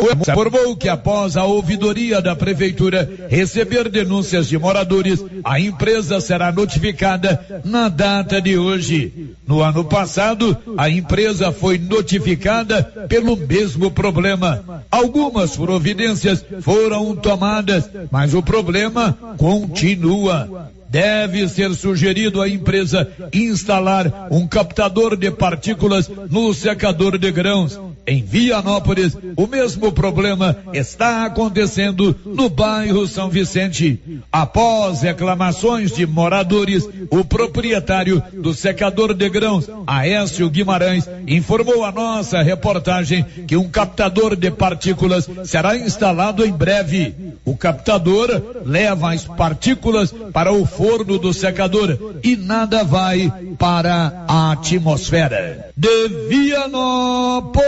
[0.00, 7.62] informou que após a ouvidoria da prefeitura receber denúncias de moradores, a empresa será notificada
[7.64, 9.34] na data de hoje.
[9.46, 14.84] No ano passado, a empresa foi notificada pelo mesmo problema.
[14.90, 24.46] Algumas providências foram tomadas, mas o problema continua deve ser sugerido à empresa instalar um
[24.46, 27.80] captador de partículas no secador de grãos.
[28.04, 34.00] Em Vianópolis, o mesmo problema está acontecendo no bairro São Vicente.
[34.30, 42.42] Após reclamações de moradores, o proprietário do secador de grãos, Aécio Guimarães, informou a nossa
[42.42, 47.14] reportagem que um captador de partículas será instalado em breve.
[47.44, 54.52] O captador leva as partículas para o forno do secador e nada vai para a
[54.52, 55.71] atmosfera.
[55.76, 57.62] De Vianópolis,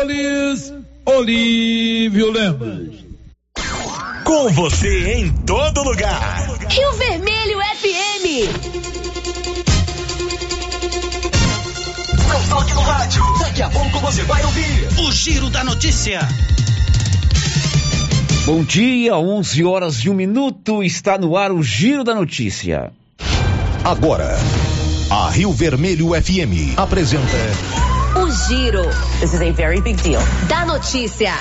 [1.06, 3.02] Olívio Lemos.
[4.24, 6.46] Com você em todo lugar.
[6.68, 8.24] Rio Vermelho FM.
[12.28, 13.22] Não toque no rádio.
[13.38, 16.20] Daqui a pouco você vai ouvir o Giro da Notícia.
[18.44, 20.82] Bom dia, 11 horas e um minuto.
[20.82, 22.92] Está no ar o Giro da Notícia.
[23.82, 24.36] Agora,
[25.10, 27.73] a Rio Vermelho FM apresenta
[28.48, 28.84] Giro.
[29.20, 30.20] This is a very big deal.
[30.48, 31.32] Da notícia.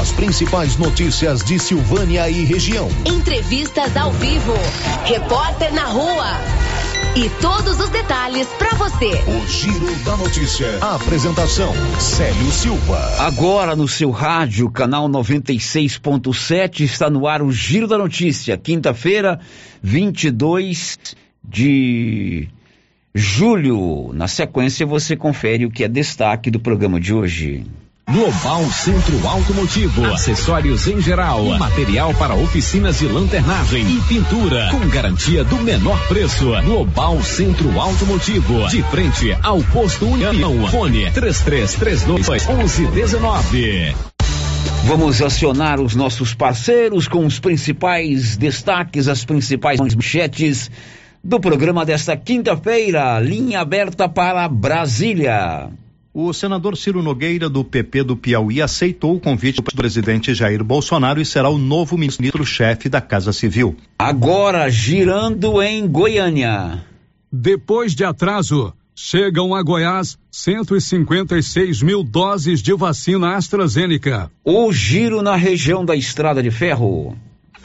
[0.00, 2.88] as principais notícias de Silvânia e região.
[3.06, 4.54] Entrevistas ao vivo.
[5.04, 6.38] Repórter na rua.
[7.16, 9.12] E todos os detalhes para você.
[9.26, 10.78] O Giro da Notícia.
[10.82, 12.98] A apresentação: Célio Silva.
[13.20, 18.58] Agora no seu rádio, canal 96.7, está no ar o Giro da Notícia.
[18.58, 19.40] Quinta-feira,
[19.82, 20.98] 22
[21.42, 22.48] de
[23.16, 24.12] julho.
[24.12, 27.64] Na sequência, você confere o que é destaque do programa de hoje.
[28.08, 35.42] Global Centro Automotivo, acessórios em geral, material para oficinas de lanternagem e pintura, com garantia
[35.42, 36.52] do menor preço.
[36.62, 40.68] Global Centro Automotivo, de frente ao posto União.
[40.68, 43.96] Fone 3332 1119.
[44.84, 50.70] Vamos acionar os nossos parceiros com os principais destaques, as principais manchetes
[51.26, 53.18] do programa desta quinta-feira.
[53.18, 55.68] Linha aberta para Brasília.
[56.14, 61.20] O senador Ciro Nogueira, do PP do Piauí, aceitou o convite do presidente Jair Bolsonaro
[61.20, 63.76] e será o novo ministro-chefe da Casa Civil.
[63.98, 66.84] Agora girando em Goiânia.
[67.30, 74.30] Depois de atraso, chegam a Goiás 156 mil doses de vacina AstraZeneca.
[74.44, 77.16] O giro na região da Estrada de Ferro.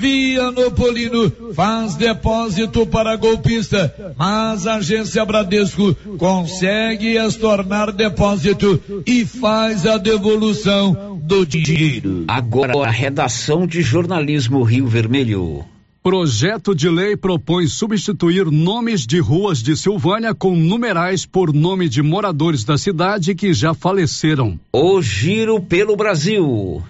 [0.01, 9.97] Vianopolino faz depósito para golpista, mas a agência Bradesco consegue estornar depósito e faz a
[9.97, 12.25] devolução do dinheiro.
[12.27, 15.63] Agora a redação de jornalismo Rio Vermelho.
[16.01, 22.01] Projeto de lei propõe substituir nomes de ruas de Silvânia com numerais por nome de
[22.01, 24.59] moradores da cidade que já faleceram.
[24.73, 26.81] O giro pelo Brasil.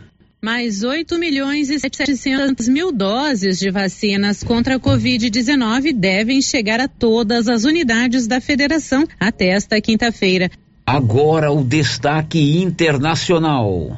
[0.44, 6.88] Mais 8 milhões e 700 mil doses de vacinas contra a Covid-19 devem chegar a
[6.88, 10.50] todas as unidades da federação até esta quinta-feira.
[10.84, 13.96] Agora o destaque internacional.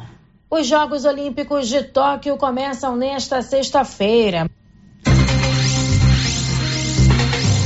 [0.52, 4.50] Os Jogos Olímpicos de Tóquio começam nesta sexta-feira.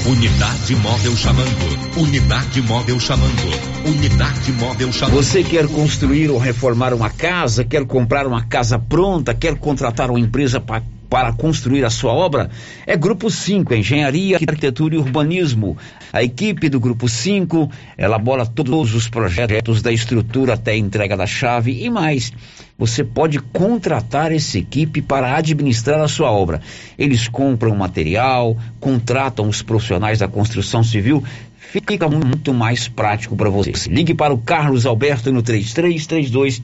[0.08, 2.00] Unidade móvel chamando.
[2.00, 3.86] Unidade móvel chamando.
[3.86, 5.18] Unidade móvel chamando.
[5.18, 7.66] Você quer construir ou reformar uma casa?
[7.66, 9.34] Quer comprar uma casa pronta?
[9.34, 12.50] Quer contratar uma empresa pa para construir a sua obra?
[12.86, 15.78] É Grupo 5, Engenharia, Arquitetura e Urbanismo.
[16.12, 21.26] A equipe do Grupo 5 elabora todos os projetos da estrutura até a entrega da
[21.26, 22.32] chave e mais.
[22.78, 26.62] Você pode contratar essa equipe para administrar a sua obra.
[26.98, 31.24] Eles compram material, contratam os profissionais da construção civil.
[31.58, 33.74] Fica muito mais prático para você.
[33.90, 36.62] Ligue para o Carlos Alberto no 3332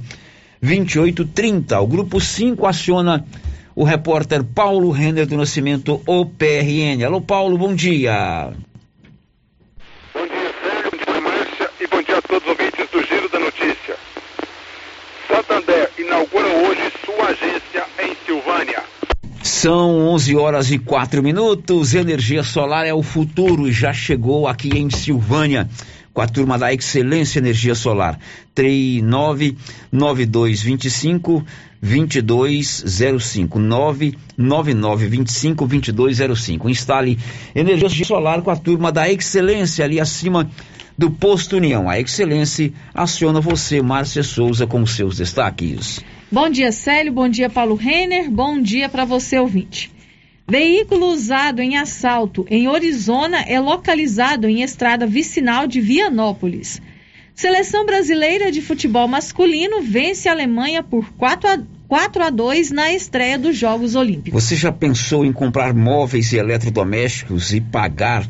[0.61, 1.79] 2830.
[1.81, 3.25] O grupo 5 aciona
[3.75, 7.03] o repórter Paulo Renner do Nascimento, o PRN.
[7.05, 8.51] Alô, Paulo, bom dia.
[10.13, 13.29] Bom dia, Sérgio, bom dia, Márcia, e bom dia a todos os ouvintes do Giro
[13.29, 13.95] da Notícia.
[15.27, 18.83] Santander inaugura hoje sua agência em Silvânia.
[19.41, 21.93] São 11 horas e 4 minutos.
[21.93, 25.67] Energia solar é o futuro e já chegou aqui em Silvânia
[26.13, 28.19] com a turma da Excelência Energia Solar.
[28.53, 31.43] 399225
[31.83, 36.69] 2205 99925 2205.
[36.69, 37.19] Instale
[37.53, 40.49] energia solar com a turma da Excelência ali acima
[40.97, 41.89] do Posto União.
[41.89, 45.99] A Excelência aciona você, Márcia Souza, com seus destaques.
[46.31, 47.11] Bom dia, Célio.
[47.11, 48.31] Bom dia, Paulo Renner.
[48.31, 49.91] Bom dia para você, ouvinte.
[50.47, 56.81] Veículo usado em assalto em Orizona é localizado em estrada vicinal de Vianópolis.
[57.35, 61.57] Seleção brasileira de futebol masculino vence a Alemanha por 4 a
[61.87, 64.43] 4 a 2 na estreia dos Jogos Olímpicos.
[64.43, 68.27] Você já pensou em comprar móveis e eletrodomésticos e pagar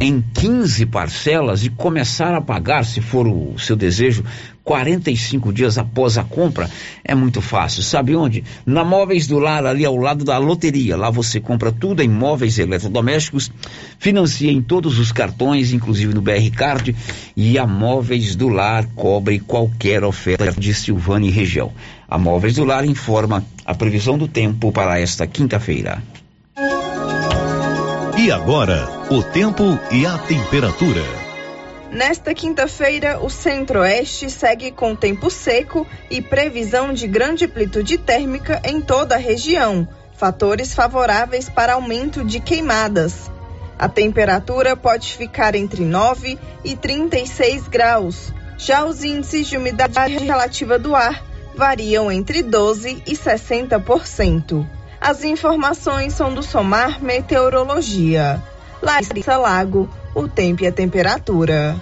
[0.00, 4.24] em 15 parcelas e começar a pagar, se for o seu desejo,
[4.70, 6.70] 45 dias após a compra?
[7.04, 7.82] É muito fácil.
[7.82, 8.44] Sabe onde?
[8.64, 10.96] Na Móveis do Lar, ali ao lado da loteria.
[10.96, 13.50] Lá você compra tudo em móveis eletrodomésticos,
[13.98, 16.94] financia em todos os cartões, inclusive no BR Card,
[17.36, 21.72] e a Móveis do Lar cobre qualquer oferta de Silvânia e região.
[22.08, 26.00] A Móveis do Lar informa a previsão do tempo para esta quinta-feira.
[28.16, 31.19] E agora, o tempo e a temperatura.
[31.90, 38.80] Nesta quinta-feira, o centro-oeste segue com tempo seco e previsão de grande amplitude térmica em
[38.80, 43.28] toda a região, fatores favoráveis para aumento de queimadas.
[43.76, 48.32] A temperatura pode ficar entre 9 e 36 graus.
[48.56, 51.24] Já os índices de umidade relativa do ar
[51.56, 54.64] variam entre 12 e 60%.
[55.00, 58.40] As informações são do Somar Meteorologia.
[58.80, 61.76] Larissa Lago, o tempo e a temperatura.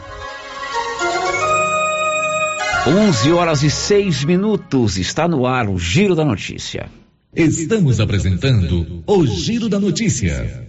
[2.87, 4.97] 11 horas e 6 minutos.
[4.97, 6.89] Está no ar o Giro da Notícia.
[7.35, 10.69] Estamos apresentando o Giro da Notícia.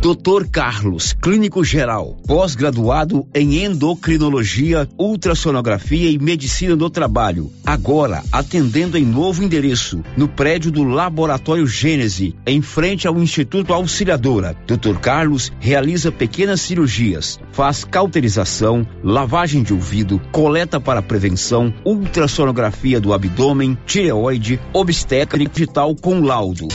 [0.00, 0.46] Dr.
[0.52, 7.50] Carlos, clínico geral, pós-graduado em endocrinologia, ultrassonografia e medicina do trabalho.
[7.64, 14.54] Agora atendendo em novo endereço, no prédio do Laboratório Gênese, em frente ao Instituto Auxiliadora.
[14.66, 14.98] Dr.
[15.00, 23.76] Carlos realiza pequenas cirurgias, faz cauterização, lavagem de ouvido, coleta para prevenção, ultrassonografia do abdômen,
[23.86, 26.68] tireoide, obstétrica digital com laudo.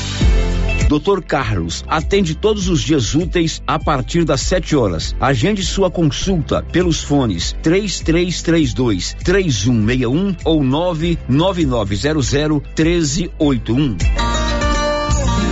[0.91, 1.23] Dr.
[1.23, 5.15] Carlos atende todos os dias úteis a partir das 7 horas.
[5.21, 14.20] Agende sua consulta pelos fones 3332 3161 ou 99900 1381.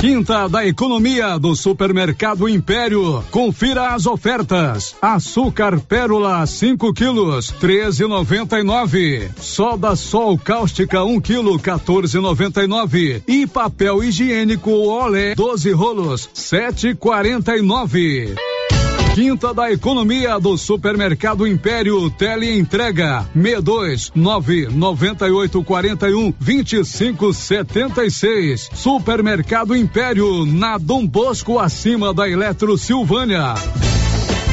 [0.00, 3.22] Quinta da economia do Supermercado Império.
[3.30, 4.96] Confira as ofertas.
[5.02, 9.28] Açúcar Pérola 5 quilos 13,99.
[9.38, 13.22] Soda Sol Cáustica 1 quilo 14,99.
[13.28, 18.49] E papel higiênico Olé 12 rolos 7,49.
[19.14, 28.70] Quinta da economia do Supermercado Império Teleentrega 62 998 41 25 76.
[28.72, 33.54] Supermercado Império na Dom Bosco acima da Eletro Silvânia.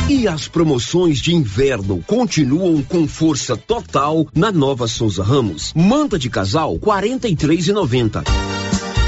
[0.09, 5.71] E as promoções de inverno continuam com força total na Nova Souza Ramos.
[5.75, 8.23] Manta de casal 43,90.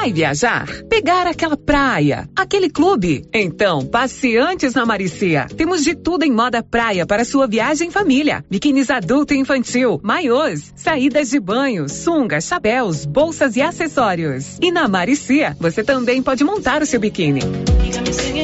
[0.00, 0.68] Vai viajar?
[0.88, 2.28] Pegar aquela praia?
[2.36, 3.24] Aquele clube?
[3.34, 5.48] Então, passe antes na Maricia.
[5.56, 8.44] Temos de tudo em moda praia para sua viagem em família.
[8.48, 14.56] Biquínis adulto e infantil, maiôs, saídas de banho, sungas, chapéus, bolsas e acessórios.
[14.62, 17.40] E na Maricia, você também pode montar o seu biquíni.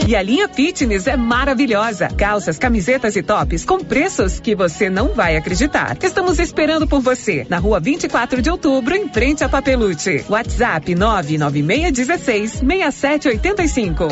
[0.06, 2.08] E a linha fitness é maravilhosa.
[2.08, 5.96] Calças, camisetas e tops com preços que você não vai acreditar.
[6.02, 10.25] Estamos esperando por você na rua 24 de outubro, em frente a Papelute.
[10.28, 10.94] WhatsApp
[11.51, 14.09] 99616 6785.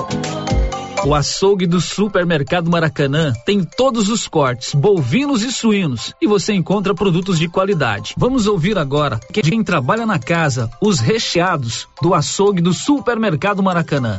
[1.05, 6.95] O açougue do Supermercado Maracanã tem todos os cortes, bovinos e suínos, e você encontra
[6.95, 8.15] produtos de qualidade.
[8.17, 14.19] Vamos ouvir agora quem trabalha na casa, os recheados do açougue do Supermercado Maracanã.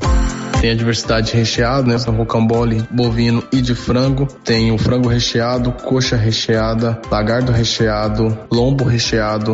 [0.59, 1.97] Tem a diversidade recheada, né?
[2.05, 4.27] Rocambole, bovino e de frango.
[4.45, 9.53] Tem o frango recheado, coxa recheada, lagardo recheado, lombo recheado.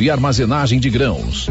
[0.00, 1.48] e armazenagem de grãos.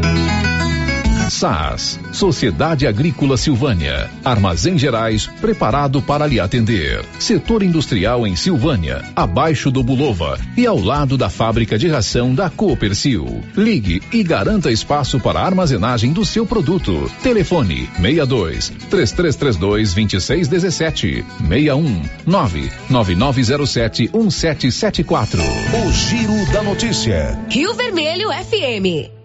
[1.30, 7.04] SAS, Sociedade Agrícola Silvânia, Armazém Gerais, preparado para lhe atender.
[7.20, 12.50] Setor industrial em Silvânia, abaixo do Bulova e ao lado da fábrica de ração da
[12.50, 13.42] Coopercil.
[13.56, 17.12] Ligue e garanta espaço para a armazenagem do seu produto.
[17.22, 25.42] Telefone 62 3332 2617 61 99907 1774.
[25.42, 27.38] O Giro da Notícia.
[27.50, 29.17] Rio Vermelho FM.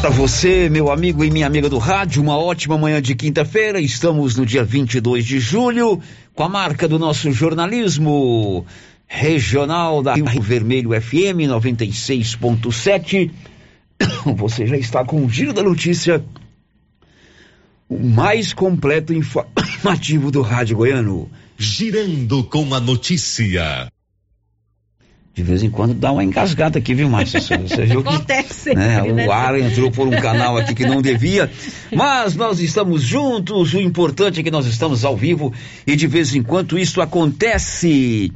[0.00, 3.78] Para você, meu amigo e minha amiga do rádio, uma ótima manhã de quinta-feira.
[3.78, 6.00] Estamos no dia 22 de julho,
[6.34, 8.64] com a marca do nosso jornalismo
[9.06, 13.30] regional da Rio Vermelho FM 96.7.
[14.36, 16.24] Você já está com o giro da notícia,
[17.86, 21.30] o mais completo informativo do rádio goiano.
[21.58, 23.92] Girando com a notícia.
[25.40, 27.40] De vez em quando dá uma engasgada aqui, viu, Márcia?
[27.40, 28.74] Você, viu que Acontece.
[28.74, 29.26] né, né?
[29.26, 31.50] o ar entrou por um canal aqui que não devia.
[31.90, 35.50] Mas nós estamos juntos, o importante é que nós estamos ao vivo
[35.86, 38.30] e de vez em quando isso acontece.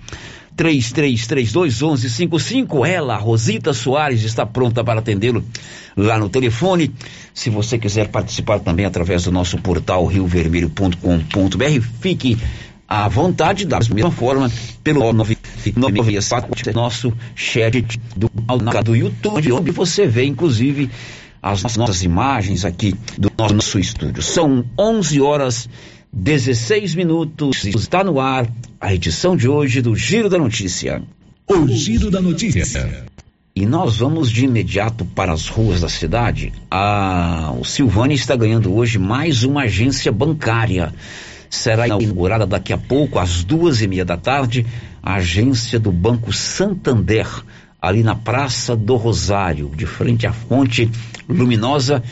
[0.56, 2.88] 3332-1155.
[2.88, 5.44] Ela, Rosita Soares, está pronta para atendê-lo
[5.94, 6.90] lá no telefone.
[7.34, 12.38] Se você quiser participar também através do nosso portal riovermelho.com.br, fique
[12.88, 14.50] à vontade, da mesma forma,
[14.82, 15.02] pelo
[15.72, 18.30] 994, nosso chat do,
[18.84, 20.90] do YouTube, onde você vê, inclusive,
[21.42, 24.22] as nossas imagens aqui do nosso estúdio.
[24.22, 25.68] São 11 horas
[26.12, 27.64] 16 minutos.
[27.64, 28.48] Está no ar
[28.80, 31.02] a edição de hoje do Giro da Notícia.
[31.48, 33.04] O Giro da Notícia.
[33.56, 36.52] E nós vamos de imediato para as ruas da cidade.
[36.70, 40.92] A, o Silvânia está ganhando hoje mais uma agência bancária.
[41.54, 44.66] Será inaugurada daqui a pouco, às duas e meia da tarde,
[45.00, 47.28] a agência do Banco Santander,
[47.80, 50.90] ali na Praça do Rosário, de frente à fonte
[51.28, 52.02] luminosa.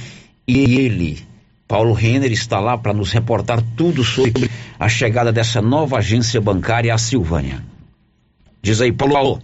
[0.47, 1.27] E ele,
[1.67, 6.95] Paulo Renner, está lá para nos reportar tudo sobre a chegada dessa nova agência bancária
[6.95, 7.65] à Silvânia.
[8.63, 9.43] Diz aí, Paulo.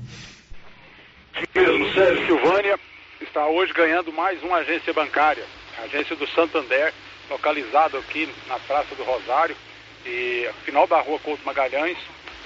[1.55, 2.79] Mesmo, Sérgio Silvânia
[3.21, 5.45] está hoje ganhando mais uma agência bancária,
[5.77, 6.95] a agência do Santander,
[7.29, 9.57] localizada aqui na Praça do Rosário,
[10.05, 11.99] e final da rua Couto Magalhães,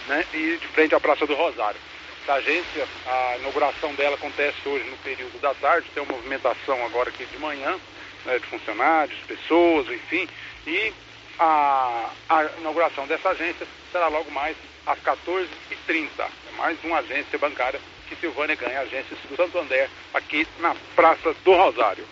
[0.06, 1.80] né, e de frente à Praça do Rosário.
[2.22, 7.08] Essa agência, a inauguração dela acontece hoje no período da tarde, tem uma movimentação agora
[7.08, 7.76] aqui de manhã,
[8.24, 10.28] né, de funcionários, pessoas, enfim,
[10.66, 10.92] e
[11.38, 16.08] a, a inauguração dessa agência será logo mais às 14h30.
[16.20, 21.34] É mais uma agência bancária que Silvânia ganha, a agência do Santander, aqui na Praça
[21.44, 22.06] do Rosário.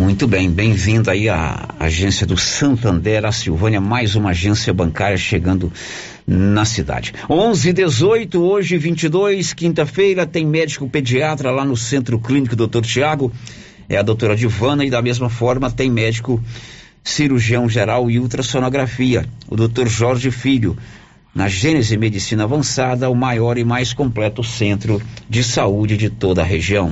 [0.00, 5.70] Muito bem, bem-vindo aí à agência do Santander, a Silvânia, mais uma agência bancária chegando
[6.26, 7.12] na cidade.
[7.28, 12.80] 11 18 hoje 22, quinta-feira, tem médico pediatra lá no Centro Clínico Dr.
[12.80, 13.30] Tiago,
[13.90, 16.42] é a doutora Divana, e da mesma forma tem médico
[17.04, 19.86] cirurgião geral e ultrassonografia, o Dr.
[19.86, 20.78] Jorge Filho.
[21.34, 26.44] Na Gênese Medicina Avançada, o maior e mais completo centro de saúde de toda a
[26.44, 26.90] região.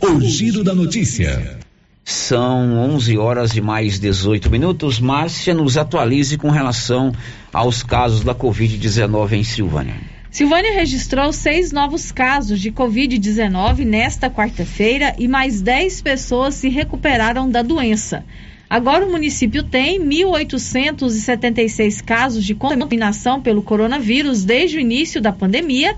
[0.00, 1.65] O Giro da Notícia.
[2.08, 5.00] São 11 horas e mais 18 minutos.
[5.00, 7.10] Márcia, nos atualize com relação
[7.52, 9.96] aos casos da Covid-19 em Silvânia.
[10.30, 17.50] Silvânia registrou seis novos casos de Covid-19 nesta quarta-feira e mais 10 pessoas se recuperaram
[17.50, 18.24] da doença.
[18.70, 25.96] Agora o município tem 1.876 casos de contaminação pelo coronavírus desde o início da pandemia,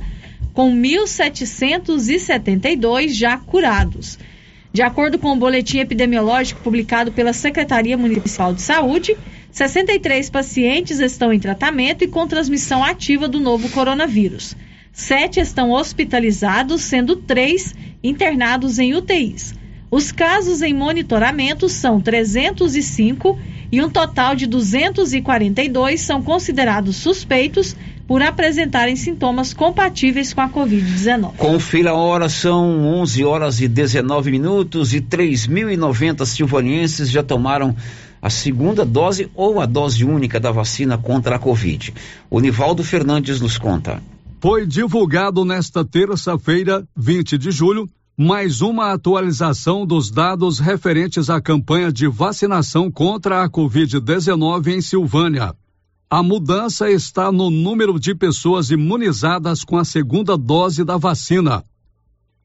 [0.55, 4.19] com 1.772 já curados.
[4.73, 9.17] De acordo com o boletim epidemiológico publicado pela Secretaria Municipal de Saúde,
[9.51, 14.55] 63 pacientes estão em tratamento e com transmissão ativa do novo coronavírus.
[14.93, 19.55] Sete estão hospitalizados, sendo três internados em UTIs.
[19.91, 23.39] Os casos em monitoramento são 305
[23.73, 27.75] e um total de 242 são considerados suspeitos
[28.09, 31.37] por apresentarem sintomas compatíveis com a Covid-19.
[31.37, 37.77] Confira a hora, são 11 horas e 19 minutos e 3.090 silvanienses já tomaram
[38.23, 41.93] a segunda dose ou a dose única da vacina contra a Covid.
[42.31, 44.03] O Nivaldo Fernandes nos conta.
[44.41, 51.93] Foi divulgado nesta terça-feira, 20 de julho, mais uma atualização dos dados referentes à campanha
[51.93, 55.55] de vacinação contra a Covid-19 em Silvânia.
[56.11, 61.63] A mudança está no número de pessoas imunizadas com a segunda dose da vacina.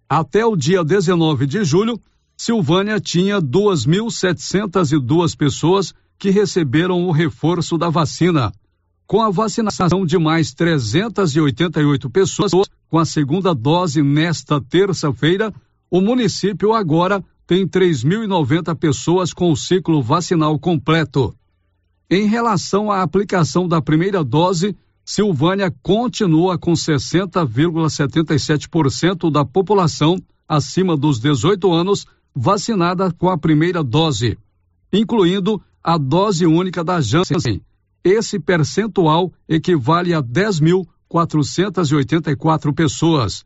[0.09, 1.97] Até o dia 19 de julho,
[2.35, 8.51] Silvânia tinha 2.702 pessoas que receberam o reforço da vacina,
[9.05, 12.51] com a vacinação de mais 388 pessoas
[12.89, 15.53] com a segunda dose nesta terça-feira,
[15.89, 21.35] o município agora tem 3.090 pessoas com o ciclo vacinal completo.
[22.09, 31.19] Em relação à aplicação da primeira dose, Silvânia continua com 60,77% da população acima dos
[31.19, 34.37] 18 anos vacinada com a primeira dose,
[34.91, 37.61] incluindo a dose única da Janssen.
[38.03, 43.45] Esse percentual equivale a 10.484 pessoas.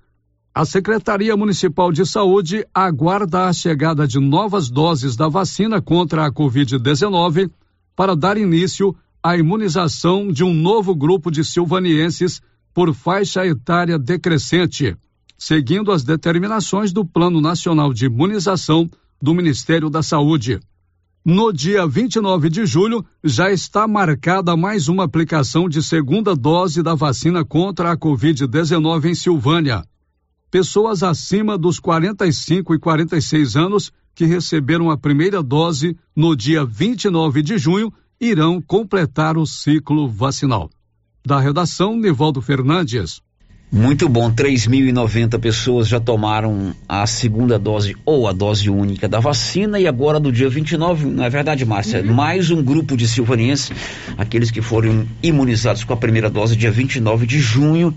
[0.53, 6.31] A Secretaria Municipal de Saúde aguarda a chegada de novas doses da vacina contra a
[6.31, 7.51] Covid-19
[7.97, 12.41] para dar início à imunização de um novo grupo de silvanienses
[12.73, 14.95] por faixa etária decrescente
[15.37, 18.89] seguindo as determinações do Plano Nacional de Imunização
[19.21, 20.59] do Ministério da Saúde.
[21.23, 26.95] No dia 29 de julho, já está marcada mais uma aplicação de segunda dose da
[26.95, 29.83] vacina contra a Covid-19 em Silvânia.
[30.49, 37.41] Pessoas acima dos 45 e 46 anos que receberam a primeira dose no dia 29
[37.41, 40.69] de junho irão completar o ciclo vacinal.
[41.25, 43.21] Da redação, Nivaldo Fernandes.
[43.69, 49.77] Muito bom, 3.090 pessoas já tomaram a segunda dose ou a dose única da vacina
[49.77, 52.01] e agora no dia 29, não é verdade, Márcia?
[52.01, 52.13] Uhum.
[52.13, 53.73] Mais um grupo de silvanenses,
[54.17, 57.93] aqueles que foram imunizados com a primeira dose dia 29 de junho,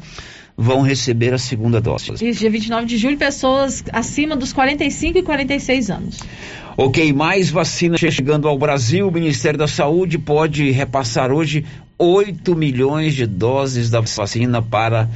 [0.57, 2.13] vão receber a segunda dose.
[2.13, 6.21] Isso, dia 29 de julho, pessoas acima dos 45 e 46 anos.
[6.77, 9.09] Ok, mais vacina chegando ao Brasil.
[9.09, 11.65] O Ministério da Saúde pode repassar hoje
[11.99, 15.09] 8 milhões de doses da vacina para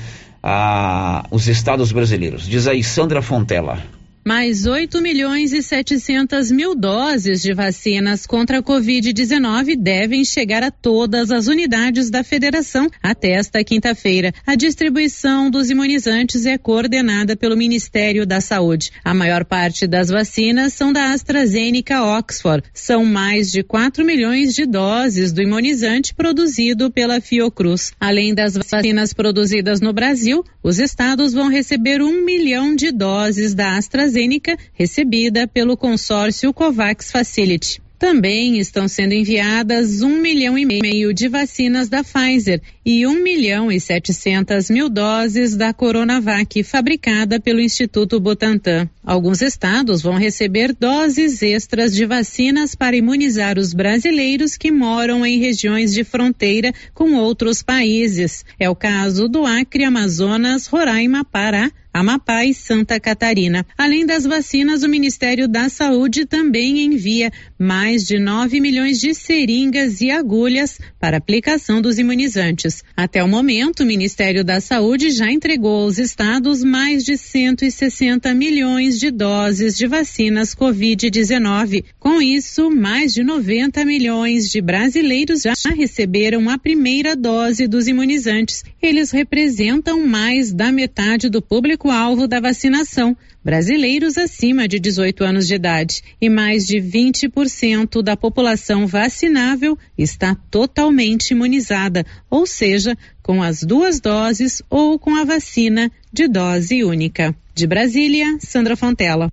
[0.43, 2.47] a, os estados brasileiros.
[2.47, 3.83] Diz aí Sandra Fontela.
[4.27, 10.71] Mais 8 milhões e 700 mil doses de vacinas contra a Covid-19 devem chegar a
[10.71, 14.33] todas as unidades da federação até esta quinta-feira.
[14.47, 18.93] A distribuição dos imunizantes é coordenada pelo Ministério da Saúde.
[19.05, 22.65] A maior parte das vacinas são da AstraZeneca Oxford.
[22.73, 27.93] São mais de 4 milhões de doses do imunizante produzido pela Fiocruz.
[28.01, 33.77] Além das vacinas produzidas no Brasil, os estados vão receber um milhão de doses da
[33.77, 37.83] AstraZeneca AstraZeneca recebida pelo consórcio COVAX Facility.
[37.99, 43.73] Também estão sendo enviadas um milhão e meio de vacinas da Pfizer e um milhão
[43.73, 48.91] e setecentas mil doses da Coronavac, fabricada pelo Instituto Butantan.
[49.03, 55.39] Alguns estados vão receber doses extras de vacinas para imunizar os brasileiros que moram em
[55.39, 58.45] regiões de fronteira com outros países.
[58.59, 63.65] É o caso do Acre, Amazonas, Roraima, Pará, Amapá e Santa Catarina.
[63.79, 70.01] Além das vacinas, o Ministério da Saúde também envia mais de 9 milhões de seringas
[70.01, 72.83] e agulhas para aplicação dos imunizantes.
[72.97, 78.99] Até o momento, o Ministério da Saúde já entregou aos estados mais de 160 milhões
[78.99, 81.85] de doses de vacinas Covid-19.
[82.01, 88.65] Com isso, mais de 90 milhões de brasileiros já receberam a primeira dose dos imunizantes.
[88.83, 95.47] Eles representam mais da metade do público público-alvo da vacinação, brasileiros acima de 18 anos
[95.47, 103.43] de idade, e mais de 20% da população vacinável está totalmente imunizada, ou seja, com
[103.43, 107.35] as duas doses ou com a vacina de dose única.
[107.55, 109.31] De Brasília, Sandra Fontela.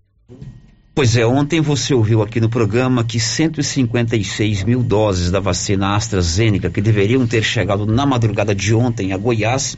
[0.93, 6.69] Pois é, ontem você ouviu aqui no programa que 156 mil doses da vacina AstraZeneca,
[6.69, 9.77] que deveriam ter chegado na madrugada de ontem a Goiás,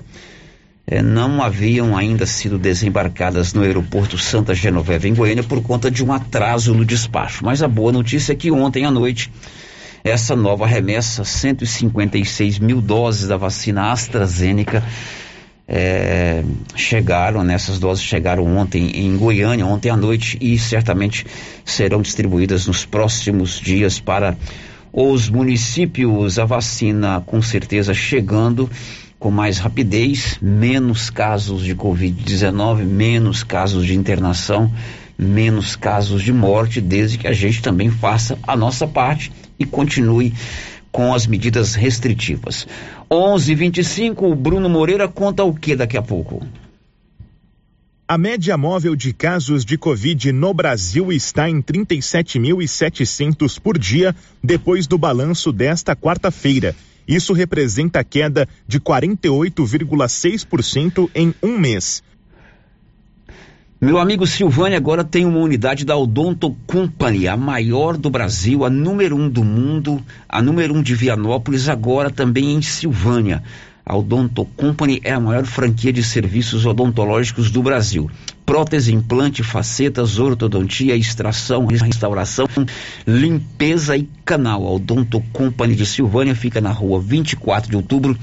[0.85, 6.03] é, não haviam ainda sido desembarcadas no aeroporto Santa Genoveva, em Goiânia, por conta de
[6.03, 7.43] um atraso no despacho.
[7.45, 9.31] Mas a boa notícia é que ontem à noite,
[10.03, 14.83] essa nova remessa, 156 mil doses da vacina AstraZeneca,
[15.65, 16.43] é,
[16.75, 21.25] chegaram, nessas né, doses chegaram ontem em Goiânia, ontem à noite, e certamente
[21.63, 24.35] serão distribuídas nos próximos dias para
[24.91, 26.37] os municípios.
[26.37, 28.69] A vacina, com certeza, chegando
[29.23, 34.69] com mais rapidez, menos casos de Covid-19, menos casos de internação,
[35.17, 40.33] menos casos de morte, desde que a gente também faça a nossa parte e continue
[40.91, 42.67] com as medidas restritivas.
[43.09, 46.45] 11:25 o Bruno Moreira conta o que daqui a pouco?
[48.05, 54.85] A média móvel de casos de Covid no Brasil está em 37.700 por dia depois
[54.85, 56.75] do balanço desta quarta-feira.
[57.07, 62.03] Isso representa queda de 48,6% em um mês.
[63.83, 68.69] Meu amigo Silvânia agora tem uma unidade da Odonto Company, a maior do Brasil, a
[68.69, 73.43] número um do mundo, a número um de Vianópolis, agora também em Silvânia.
[73.85, 78.09] A Odonto Company é a maior franquia de serviços odontológicos do Brasil.
[78.45, 82.47] Prótese, implante, facetas, ortodontia, extração, restauração,
[83.05, 84.65] limpeza e canal.
[84.65, 88.17] A Odonto Company de Silvânia fica na rua 24 de outubro,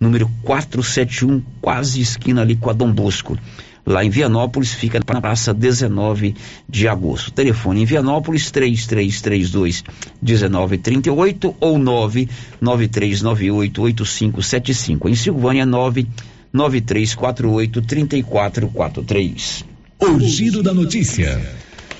[0.00, 3.38] número 471, quase esquina ali com a Dom Bosco.
[3.86, 6.34] Lá em Vianópolis fica na praça 19
[6.68, 7.30] de agosto.
[7.30, 9.84] Telefone em Vianópolis 3332
[10.20, 15.08] 1938 ou 99398 8575.
[15.08, 19.64] Em Silvânia 99348 3443.
[20.00, 21.40] O giro da notícia.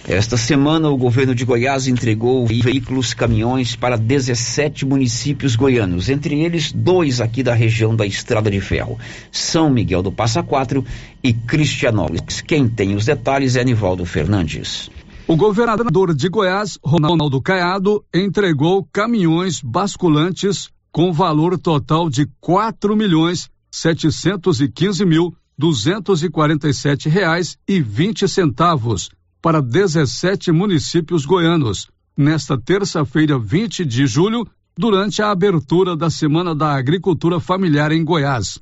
[0.09, 6.71] Esta semana, o governo de Goiás entregou veículos caminhões para 17 municípios goianos, entre eles
[6.71, 9.01] dois aqui da região da Estrada de Ferro,
[9.33, 10.85] São Miguel do Passa Quatro
[11.25, 12.41] e Cristianópolis.
[12.41, 14.89] Quem tem os detalhes é Nivaldo Fernandes.
[15.27, 23.51] O governador de Goiás, Ronaldo Caiado, entregou caminhões basculantes com valor total de quatro milhões
[23.73, 29.11] setecentos e quinze mil duzentos e quarenta e sete reais e vinte centavos
[29.47, 34.45] para 17 municípios goianos, nesta terça-feira, 20 de julho,
[34.77, 38.59] durante a abertura da Semana da Agricultura Familiar em Goiás.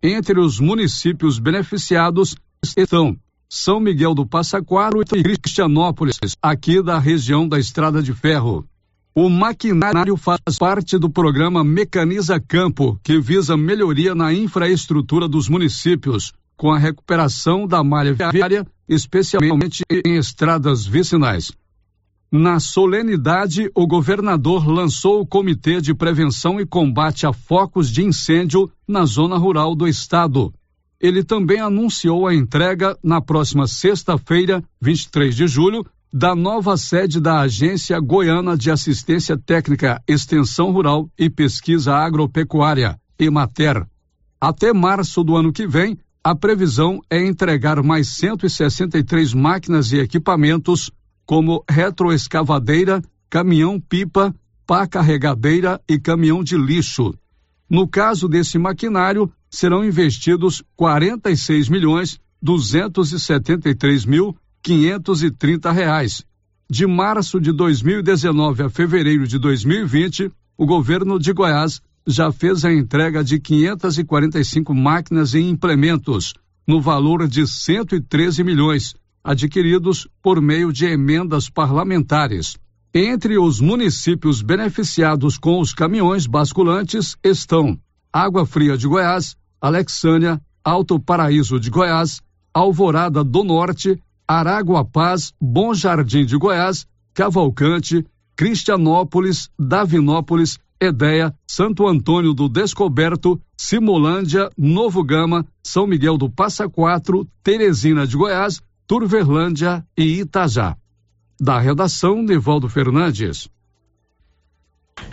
[0.00, 3.16] Entre os municípios beneficiados estão
[3.48, 8.64] São Miguel do Passa Quatro e Cristianópolis, aqui da região da Estrada de Ferro.
[9.12, 16.32] O maquinário faz parte do programa Mecaniza Campo, que visa melhoria na infraestrutura dos municípios,
[16.56, 21.52] com a recuperação da malha viária, especialmente em estradas vicinais.
[22.32, 28.70] Na solenidade, o governador lançou o Comitê de Prevenção e Combate a Focos de Incêndio
[28.86, 30.52] na zona rural do estado.
[31.00, 37.40] Ele também anunciou a entrega, na próxima sexta-feira, 23 de julho, da nova sede da
[37.40, 43.86] Agência Goiana de Assistência Técnica, Extensão Rural e Pesquisa Agropecuária, EMATER.
[44.40, 50.90] Até março do ano que vem, a previsão é entregar mais 163 máquinas e equipamentos,
[51.24, 54.34] como retroescavadeira, caminhão-pipa,
[54.66, 57.14] pá carregadeira e caminhão de lixo.
[57.68, 66.24] No caso desse maquinário, serão investidos 46 milhões 273 mil 530 reais.
[66.68, 71.80] De março de 2019 a fevereiro de 2020, o governo de Goiás
[72.12, 76.34] já fez a entrega de 545 máquinas e implementos,
[76.66, 82.56] no valor de 113 milhões, adquiridos por meio de emendas parlamentares.
[82.92, 87.78] Entre os municípios beneficiados com os caminhões basculantes estão
[88.12, 92.20] Água Fria de Goiás, Alexânia, Alto Paraíso de Goiás,
[92.52, 102.48] Alvorada do Norte, Araguapaz, Bom Jardim de Goiás, Cavalcante, Cristianópolis, Davinópolis, Edéia, Santo Antônio do
[102.48, 110.74] Descoberto, Simolândia, Novo Gama, São Miguel do Passa Quatro, Teresina de Goiás, Turverlândia e Itajá.
[111.38, 113.48] Da redação, Nivaldo Fernandes.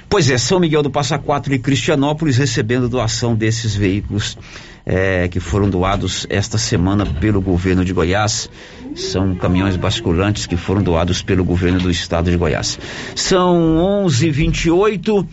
[0.09, 4.37] Pois é, São Miguel do Passa Quatro e Cristianópolis recebendo doação desses veículos
[4.85, 8.49] é, que foram doados esta semana pelo governo de Goiás.
[8.95, 12.79] São caminhões basculantes que foram doados pelo governo do estado de Goiás.
[13.15, 15.27] São 11:28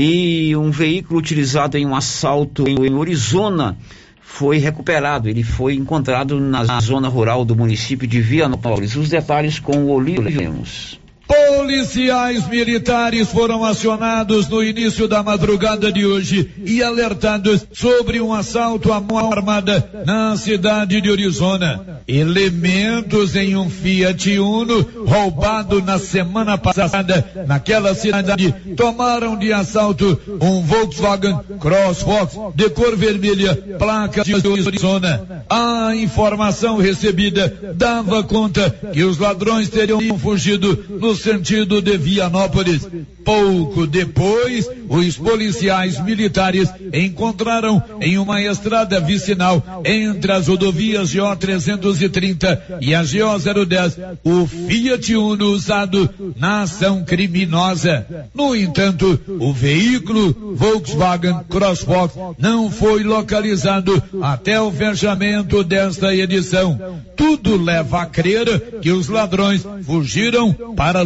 [0.00, 3.76] e um veículo utilizado em um assalto em Arizona
[4.20, 5.28] foi recuperado.
[5.28, 8.94] Ele foi encontrado na zona rural do município de Vianópolis.
[8.94, 11.00] Os detalhes com o Olívio Lemos.
[11.48, 18.92] Policiais militares foram acionados no início da madrugada de hoje e alertados sobre um assalto
[18.92, 22.02] à mão armada na cidade de Arizona.
[22.06, 30.62] Elementos em um Fiat Uno roubado na semana passada naquela cidade tomaram de assalto um
[30.62, 35.44] Volkswagen Crossfox de cor vermelha, placa de Arizona.
[35.48, 42.86] A informação recebida dava conta que os ladrões teriam fugido no sentido sentido de Vianópolis.
[43.24, 52.78] Pouco depois, os policiais militares encontraram em uma estrada vicinal entre as rodovias GO 330
[52.80, 58.06] e a GO 010 o Fiat Uno usado na ação criminosa.
[58.34, 66.98] No entanto, o veículo Volkswagen Crossbox não foi localizado até o fechamento desta edição.
[67.14, 71.02] Tudo leva a crer que os ladrões fugiram para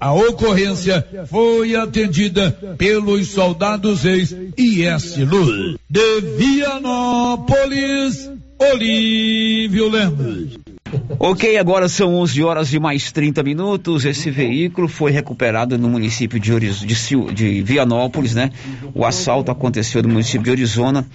[0.00, 5.76] A ocorrência foi atendida pelos soldados ex-IS Luz.
[5.88, 10.75] De Vianópolis, Olívio Lemos.
[11.18, 14.04] Ok, agora são 11 horas e mais 30 minutos.
[14.04, 16.80] Esse veículo foi recuperado no município de, Oriz...
[16.80, 16.94] de,
[17.32, 18.50] de Vianópolis, né?
[18.94, 21.06] O assalto aconteceu no município de Arizona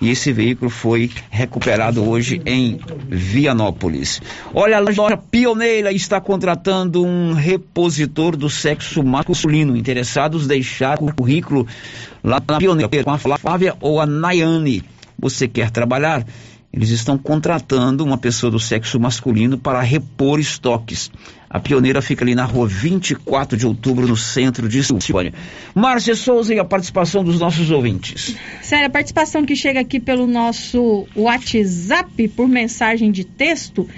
[0.00, 4.22] e esse veículo foi recuperado hoje em Vianópolis.
[4.54, 9.76] Olha, a loja pioneira está contratando um repositor do sexo masculino.
[9.76, 11.66] Interessados deixar o currículo
[12.22, 14.84] lá na pioneira com a Flávia ou a Nayane.
[15.18, 16.24] Você quer trabalhar?
[16.78, 21.10] Eles estão contratando uma pessoa do sexo masculino para repor estoques.
[21.50, 25.34] A pioneira fica ali na rua 24 de outubro, no centro de Silvânia.
[25.74, 28.36] Márcia Souza e a participação dos nossos ouvintes.
[28.62, 33.88] Sério, a participação que chega aqui pelo nosso WhatsApp por mensagem de texto.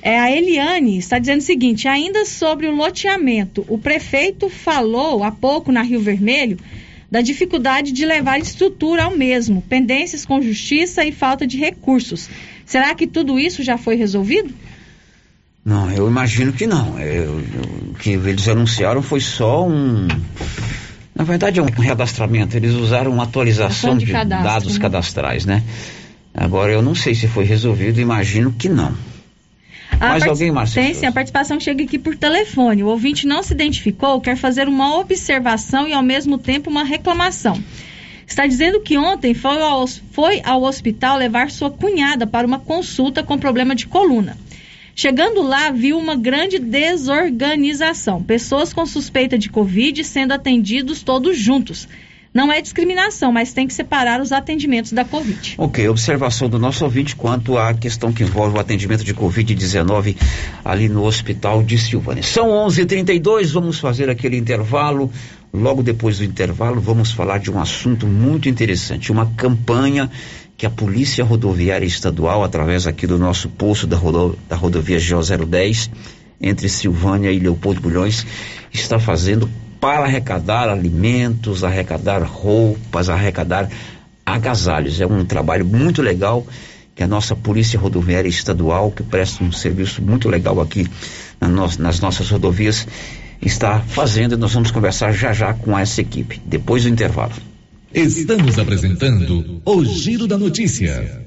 [0.00, 5.30] É, a Eliane está dizendo o seguinte: ainda sobre o loteamento, o prefeito falou há
[5.30, 6.56] pouco na Rio Vermelho
[7.12, 12.30] da dificuldade de levar estrutura ao mesmo, pendências com justiça e falta de recursos.
[12.64, 14.54] Será que tudo isso já foi resolvido?
[15.62, 16.94] Não, eu imagino que não.
[17.90, 20.08] o que eles anunciaram foi só um.
[21.14, 22.56] Na verdade, é um recadastramento.
[22.56, 24.80] Eles usaram uma atualização de, de cadastro, dados né?
[24.80, 25.62] cadastrais, né?
[26.32, 28.96] Agora, eu não sei se foi resolvido, imagino que não.
[30.08, 30.86] Mais alguém, Marcelo?
[30.86, 32.82] Tem sim, a participação chega aqui por telefone.
[32.82, 37.62] O ouvinte não se identificou, quer fazer uma observação e ao mesmo tempo uma reclamação.
[38.26, 43.22] Está dizendo que ontem foi ao, foi ao hospital levar sua cunhada para uma consulta
[43.22, 44.36] com problema de coluna.
[44.94, 48.22] Chegando lá, viu uma grande desorganização.
[48.22, 51.88] Pessoas com suspeita de Covid sendo atendidos todos juntos.
[52.34, 55.54] Não é discriminação, mas tem que separar os atendimentos da Covid.
[55.58, 60.16] Ok, observação do nosso ouvinte quanto à questão que envolve o atendimento de Covid-19
[60.64, 62.22] ali no Hospital de Silvânia.
[62.22, 62.80] São 11:32.
[62.80, 65.10] h 32 vamos fazer aquele intervalo.
[65.52, 70.10] Logo depois do intervalo, vamos falar de um assunto muito interessante, uma campanha
[70.56, 75.46] que a Polícia Rodoviária Estadual, através aqui do nosso posto da, rodo, da rodovia GO
[75.46, 75.90] 010,
[76.40, 78.26] entre Silvânia e Leopoldo Bulhões,
[78.72, 79.50] está fazendo
[79.82, 83.68] para arrecadar alimentos, arrecadar roupas, arrecadar
[84.24, 85.00] agasalhos.
[85.00, 86.46] É um trabalho muito legal
[86.94, 90.88] que a nossa Polícia Rodoviária Estadual, que presta um serviço muito legal aqui
[91.40, 92.86] na no, nas nossas rodovias,
[93.44, 94.34] está fazendo.
[94.34, 97.32] E nós vamos conversar já já com essa equipe, depois do intervalo.
[97.92, 101.26] Estamos apresentando o Giro da Notícia.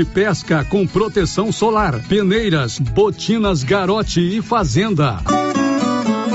[0.01, 5.19] de pesca com proteção solar, peneiras, botinas, garote e fazenda.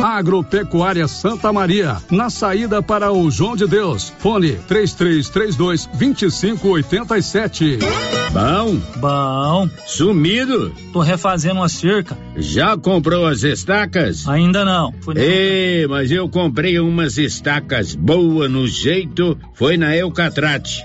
[0.01, 4.13] Agropecuária Santa Maria, na saída para o João de Deus.
[4.19, 7.79] Fone 3332 2587.
[8.33, 8.77] Bom?
[8.99, 9.69] Bom.
[9.85, 10.73] Sumido?
[10.93, 12.17] Tô refazendo uma cerca.
[12.37, 14.29] Já comprou as estacas?
[14.29, 14.95] Ainda não.
[15.17, 20.85] Ei, mas eu comprei umas estacas boas no jeito, foi na Eucatrate.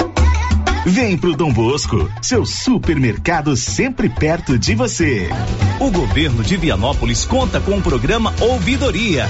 [0.85, 5.29] Vem pro Dom Bosco, seu supermercado sempre perto de você.
[5.79, 9.29] O governo de Vianópolis conta com o programa Ouvidoria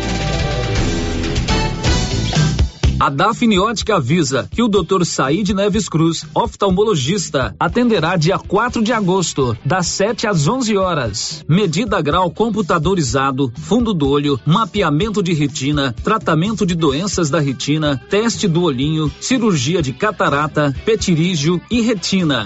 [3.01, 5.03] A Dafniótica avisa que o Dr.
[5.05, 11.43] Said Neves Cruz, oftalmologista, atenderá dia 4 de agosto, das 7 às 11 horas.
[11.49, 18.47] Medida grau computadorizado, fundo do olho, mapeamento de retina, tratamento de doenças da retina, teste
[18.47, 22.45] do olhinho, cirurgia de catarata, petirígio e retina.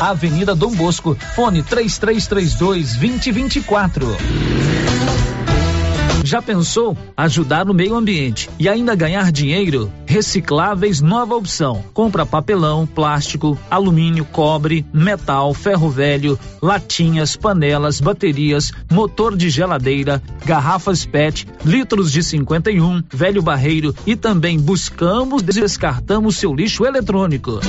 [0.00, 4.16] Avenida Dom Bosco, fone 3332 2024.
[6.26, 9.92] Já pensou ajudar no meio ambiente e ainda ganhar dinheiro?
[10.06, 11.84] Recicláveis nova opção.
[11.94, 21.06] Compra papelão, plástico, alumínio, cobre, metal, ferro velho, latinhas, panelas, baterias, motor de geladeira, garrafas
[21.06, 27.60] PET, litros de 51, velho barreiro e também buscamos e descartamos seu lixo eletrônico.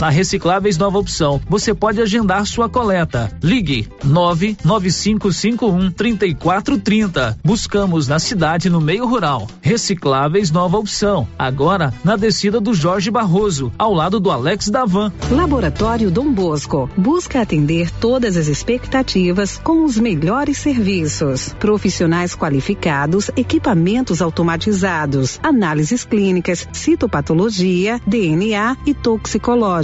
[0.00, 3.30] Na Recicláveis Nova Opção, você pode agendar sua coleta.
[3.42, 7.38] Ligue 99551 3430.
[7.44, 9.46] Buscamos na cidade no meio rural.
[9.62, 11.28] Recicláveis Nova Opção.
[11.38, 15.12] Agora na descida do Jorge Barroso, ao lado do Alex Davan.
[15.30, 21.54] Laboratório Dom Bosco busca atender todas as expectativas com os melhores serviços.
[21.60, 29.83] Profissionais qualificados, equipamentos automatizados, análises clínicas, citopatologia, DNA e toxicológica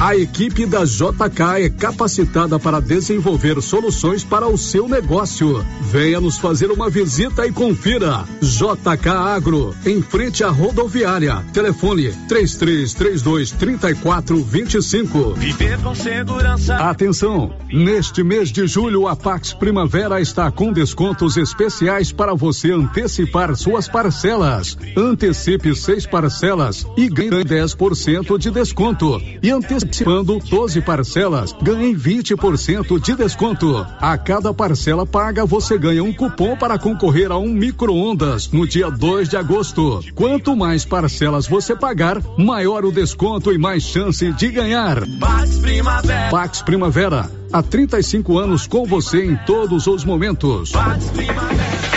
[0.00, 5.64] A equipe da JK é capacitada para desenvolver soluções para o seu negócio.
[5.80, 8.24] Venha nos fazer uma visita e confira.
[8.42, 11.42] JK Agro, em frente à rodoviária.
[11.52, 15.34] Telefone 3332 3425.
[15.34, 16.76] Viver com segurança.
[16.76, 17.54] Atenção!
[17.72, 23.88] Neste mês de julho, a Pax Primavera está com descontos especiais para você antecipar suas
[23.88, 24.76] parcelas.
[24.96, 29.22] Antecipe seis parcelas e ganhe 10% de desconto.
[29.42, 33.86] E antecipe Participando 12 parcelas, ganhe 20% de desconto.
[34.00, 38.90] A cada parcela paga, você ganha um cupom para concorrer a um micro-ondas no dia
[38.90, 40.02] 2 de agosto.
[40.14, 45.06] Quanto mais parcelas você pagar, maior o desconto e mais chance de ganhar.
[45.20, 46.30] Pax Primavera.
[46.30, 47.30] Pax Primavera.
[47.52, 50.72] Há 35 anos com você em todos os momentos.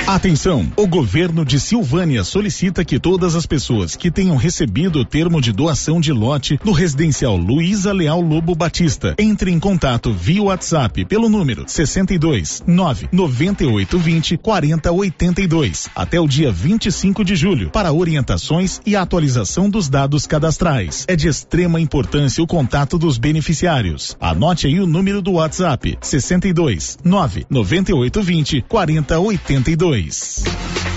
[0.07, 0.71] Atenção!
[0.77, 5.51] O governo de Silvânia solicita que todas as pessoas que tenham recebido o termo de
[5.51, 11.27] doação de lote no residencial Luísa Leal Lobo Batista entrem em contato via WhatsApp pelo
[11.27, 18.79] número 62 9 98 20 40 82 até o dia 25 de julho para orientações
[18.85, 21.03] e atualização dos dados cadastrais.
[21.09, 24.15] É de extrema importância o contato dos beneficiários.
[24.21, 30.96] Anote aí o número do WhatsApp 62 9 98 20 40 82 dois.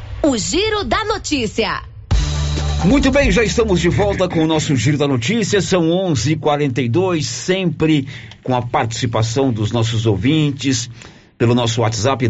[0.23, 1.81] O Giro da Notícia.
[2.85, 5.59] Muito bem, já estamos de volta com o nosso Giro da Notícia.
[5.61, 8.07] São 11:42, sempre
[8.43, 10.91] com a participação dos nossos ouvintes
[11.41, 12.27] pelo nosso WhatsApp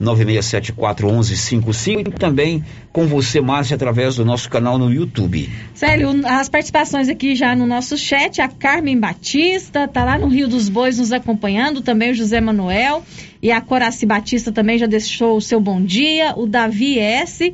[0.00, 5.50] 996741155 e também com você, Márcia, através do nosso canal no YouTube.
[5.74, 10.48] Célio, as participações aqui já no nosso chat, a Carmen Batista, tá lá no Rio
[10.48, 13.04] dos Bois nos acompanhando, também o José Manuel
[13.42, 17.52] e a Coraci Batista também já deixou o seu bom dia, o Davi S.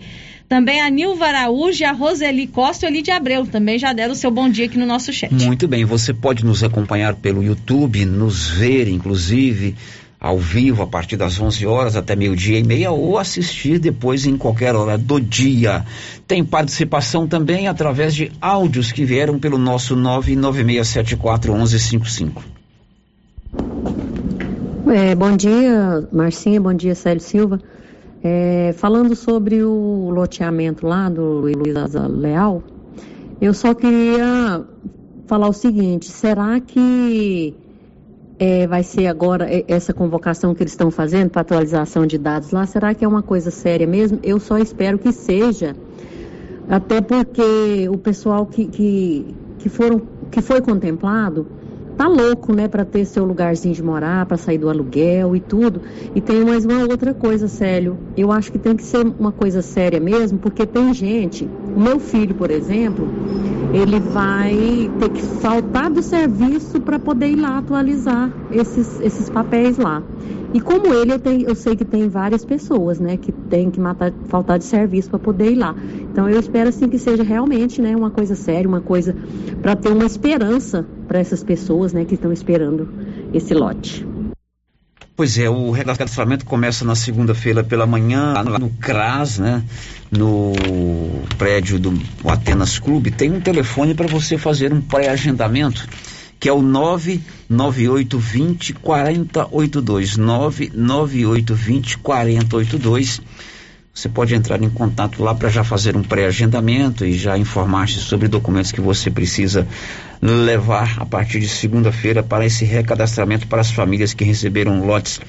[0.48, 4.12] Também a Nilva Araújo e a Roseli Costa e o Lídia Abreu também já deram
[4.12, 5.34] o seu bom dia aqui no nosso chat.
[5.34, 9.74] Muito bem, você pode nos acompanhar pelo YouTube, nos ver, inclusive,
[10.20, 14.36] ao vivo a partir das 11 horas até meio-dia e meia ou assistir depois em
[14.36, 15.84] qualquer hora do dia.
[16.26, 22.42] Tem participação também através de áudios que vieram pelo nosso 996741155.
[24.88, 27.60] É, bom dia, Marcinha, bom dia, Célio Silva.
[28.24, 31.56] É, falando sobre o loteamento lá do Luiz
[32.08, 32.62] Leal,
[33.40, 34.64] eu só queria
[35.26, 37.54] falar o seguinte: será que
[38.38, 42.50] é, vai ser agora é, essa convocação que eles estão fazendo para atualização de dados
[42.52, 42.64] lá?
[42.66, 44.18] Será que é uma coisa séria mesmo?
[44.22, 45.74] Eu só espero que seja,
[46.68, 51.46] até porque o pessoal que, que, que, foram, que foi contemplado
[51.96, 55.82] tá louco, né, para ter seu lugarzinho de morar, para sair do aluguel e tudo.
[56.14, 57.98] E tem mais uma outra coisa, Célio.
[58.16, 61.44] Eu acho que tem que ser uma coisa séria mesmo, porque tem gente,
[61.76, 63.08] o meu filho, por exemplo,
[63.72, 69.76] ele vai ter que faltar do serviço para poder ir lá atualizar esses, esses papéis
[69.76, 70.02] lá.
[70.52, 73.78] E como ele, eu, tenho, eu sei que tem várias pessoas, né, que tem que
[73.78, 75.74] matar, faltar de serviço para poder ir lá.
[76.10, 79.14] Então eu espero assim que seja realmente, né, uma coisa séria, uma coisa
[79.60, 82.88] para ter uma esperança para essas pessoas, né, que estão esperando
[83.34, 84.17] esse lote.
[85.18, 89.64] Pois é, o recadastramento começa na segunda-feira pela manhã, lá no CRAS, né?
[90.12, 90.52] No
[91.36, 95.88] prédio do Atenas Clube, tem um telefone para você fazer um pré-agendamento
[96.38, 100.16] que é o 99820 4082.
[100.16, 103.20] 99820 4082.
[103.94, 108.28] Você pode entrar em contato lá para já fazer um pré-agendamento e já informar-se sobre
[108.28, 109.66] documentos que você precisa
[110.22, 115.20] levar a partir de segunda-feira para esse recadastramento para as famílias que receberam lotes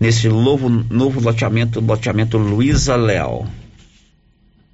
[0.00, 3.46] nesse novo, novo loteamento, loteamento Luiza Leal.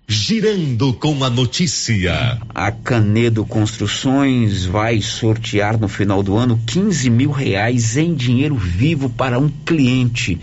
[0.08, 2.40] Girando com a notícia.
[2.54, 9.10] A Canedo Construções vai sortear no final do ano 15 mil reais em dinheiro vivo
[9.10, 10.40] para um cliente.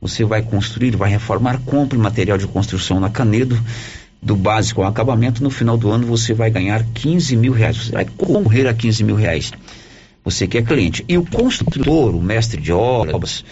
[0.00, 3.60] Você vai construir, vai reformar, compre material de construção na Canedo,
[4.22, 5.42] do básico ao acabamento.
[5.42, 7.76] No final do ano você vai ganhar 15 mil reais.
[7.76, 9.52] Você vai concorrer a 15 mil reais.
[10.24, 11.04] Você que é cliente.
[11.08, 13.44] E o construtor, o mestre de obras,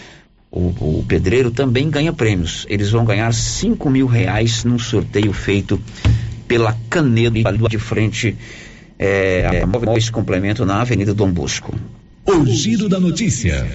[0.51, 2.67] o, o, pedreiro também ganha prêmios.
[2.69, 5.81] Eles vão ganhar 5 mil reais num sorteio feito
[6.47, 8.37] pela Canedo de frente
[8.99, 11.75] é, a Móveis Complemento na Avenida Dom Bosco.
[12.25, 13.69] O giro da notícia.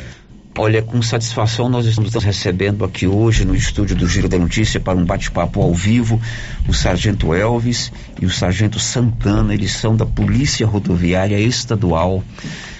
[0.57, 4.97] Olha, com satisfação nós estamos recebendo aqui hoje no estúdio do Giro da Notícia para
[4.97, 6.21] um bate-papo ao vivo
[6.67, 7.89] o Sargento Elvis
[8.19, 12.21] e o Sargento Santana, eles são da Polícia Rodoviária Estadual,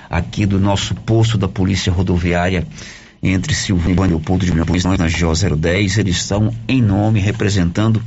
[0.09, 2.67] aqui do nosso posto da Polícia Rodoviária
[3.24, 5.97] entre Silvânia e Leopoldo de Milhões, na GO010.
[5.97, 8.03] Eles estão em nome representando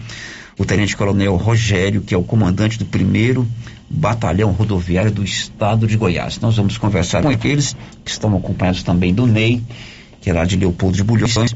[0.58, 3.48] o Tenente Coronel Rogério, que é o comandante do primeiro
[3.94, 6.40] Batalhão Rodoviário do Estado de Goiás.
[6.40, 9.62] Nós vamos conversar com aqueles que estão acompanhados também do NEI,
[10.20, 11.54] que é lá de Leopoldo de Bulhões.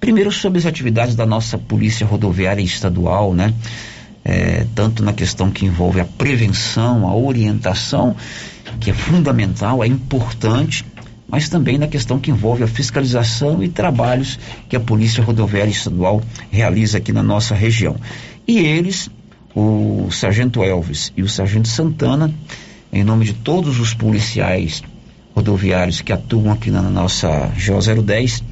[0.00, 3.52] Primeiro sobre as atividades da nossa Polícia Rodoviária Estadual, né?
[4.24, 8.16] É, tanto na questão que envolve a prevenção, a orientação,
[8.80, 10.84] que é fundamental, é importante,
[11.28, 16.22] mas também na questão que envolve a fiscalização e trabalhos que a Polícia Rodoviária Estadual
[16.50, 17.96] realiza aqui na nossa região.
[18.48, 19.10] E eles,
[19.54, 22.32] o Sargento Elvis e o Sargento Santana,
[22.92, 24.82] em nome de todos os policiais
[25.34, 28.42] rodoviários que atuam aqui na nossa GO010,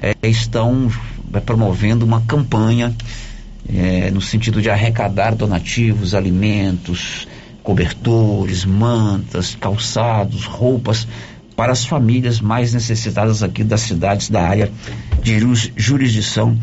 [0.00, 0.90] é, estão
[1.32, 2.94] é, promovendo uma campanha
[3.68, 7.28] é, no sentido de arrecadar donativos, alimentos,
[7.62, 11.06] cobertores, mantas, calçados, roupas
[11.54, 14.70] para as famílias mais necessitadas aqui das cidades da área
[15.22, 15.38] de
[15.76, 16.56] jurisdição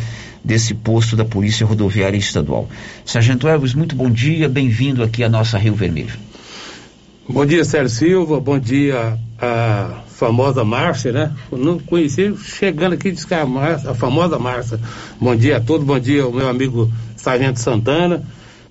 [0.46, 2.70] desse posto da Polícia Rodoviária Estadual.
[3.04, 6.14] Sargento Elvis, muito bom dia, bem-vindo aqui à nossa Rio Vermelho.
[7.28, 11.32] Bom dia, Sérgio Silva, bom dia a famosa Márcia, né?
[11.52, 14.80] Eu não conheci, chegando aqui, disse que é a, a famosa Márcia.
[15.20, 18.24] Bom dia a todos, bom dia ao meu amigo Sargento Santana,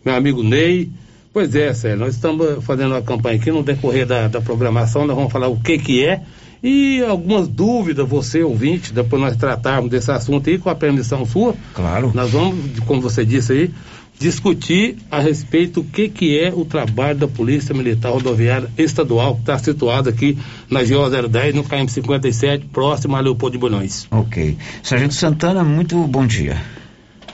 [0.05, 0.91] meu amigo Ney,
[1.33, 5.17] Pois é, Sérgio, nós estamos fazendo uma campanha aqui no decorrer da, da programação, nós
[5.17, 6.23] vamos falar o que que é
[6.65, 11.55] e algumas dúvidas, você ouvinte, depois nós tratarmos desse assunto aí, com a permissão sua.
[11.75, 12.11] Claro.
[12.15, 13.71] Nós vamos, como você disse aí,
[14.19, 19.41] discutir a respeito do que que é o trabalho da Polícia Militar Rodoviária Estadual, que
[19.43, 20.39] está situado aqui
[20.71, 24.07] na GO 010, no KM 57, próximo a Leopoldo de Bulhões.
[24.11, 24.57] Ok.
[24.83, 26.57] Sargento Santana, muito bom dia.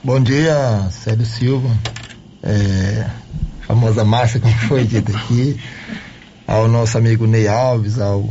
[0.03, 1.69] Bom dia, Sérgio Silva.
[2.43, 3.05] É,
[3.61, 5.57] famosa Márcia, como foi dito aqui,
[6.45, 8.29] ao nosso amigo Ney Alves, ao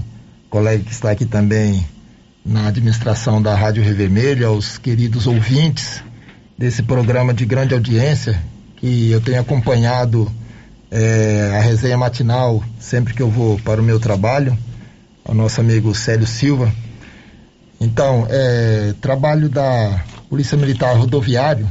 [0.51, 1.87] colega que está aqui também
[2.45, 6.03] na administração da Rádio Rio Vermelho, aos queridos ouvintes
[6.59, 8.43] desse programa de grande audiência,
[8.77, 10.31] que eu tenho acompanhado
[10.91, 14.59] é, a resenha matinal sempre que eu vou para o meu trabalho,
[15.25, 16.73] ao nosso amigo Célio Silva.
[17.81, 21.71] Então, é, trabalho da Polícia Militar Rodoviário,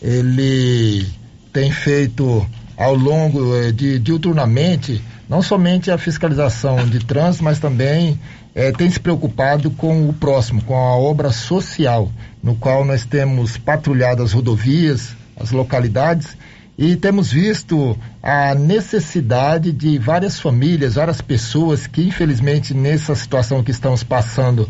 [0.00, 1.06] ele
[1.52, 2.46] tem feito
[2.76, 8.18] ao longo eh, de diuturnamente não somente a fiscalização de trânsito, mas também
[8.54, 12.10] é, tem se preocupado com o próximo, com a obra social,
[12.42, 16.36] no qual nós temos patrulhado as rodovias, as localidades
[16.78, 23.70] e temos visto a necessidade de várias famílias, várias pessoas que, infelizmente, nessa situação que
[23.70, 24.68] estamos passando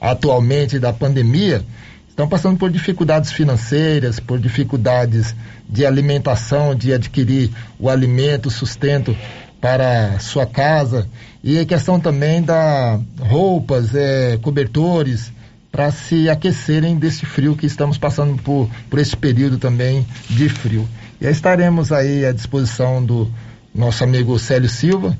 [0.00, 1.64] atualmente da pandemia,
[2.08, 5.34] estão passando por dificuldades financeiras, por dificuldades
[5.68, 9.16] de alimentação, de adquirir o alimento, o sustento
[9.60, 11.08] para sua casa
[11.42, 15.32] e a questão também da roupas, é, cobertores
[15.70, 20.88] para se aquecerem desse frio que estamos passando por, por esse período também de frio.
[21.20, 23.30] E aí estaremos aí à disposição do
[23.74, 25.16] nosso amigo Célio Silva,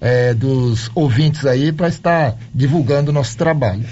[0.00, 3.84] é, dos ouvintes aí, para estar divulgando o nosso trabalho.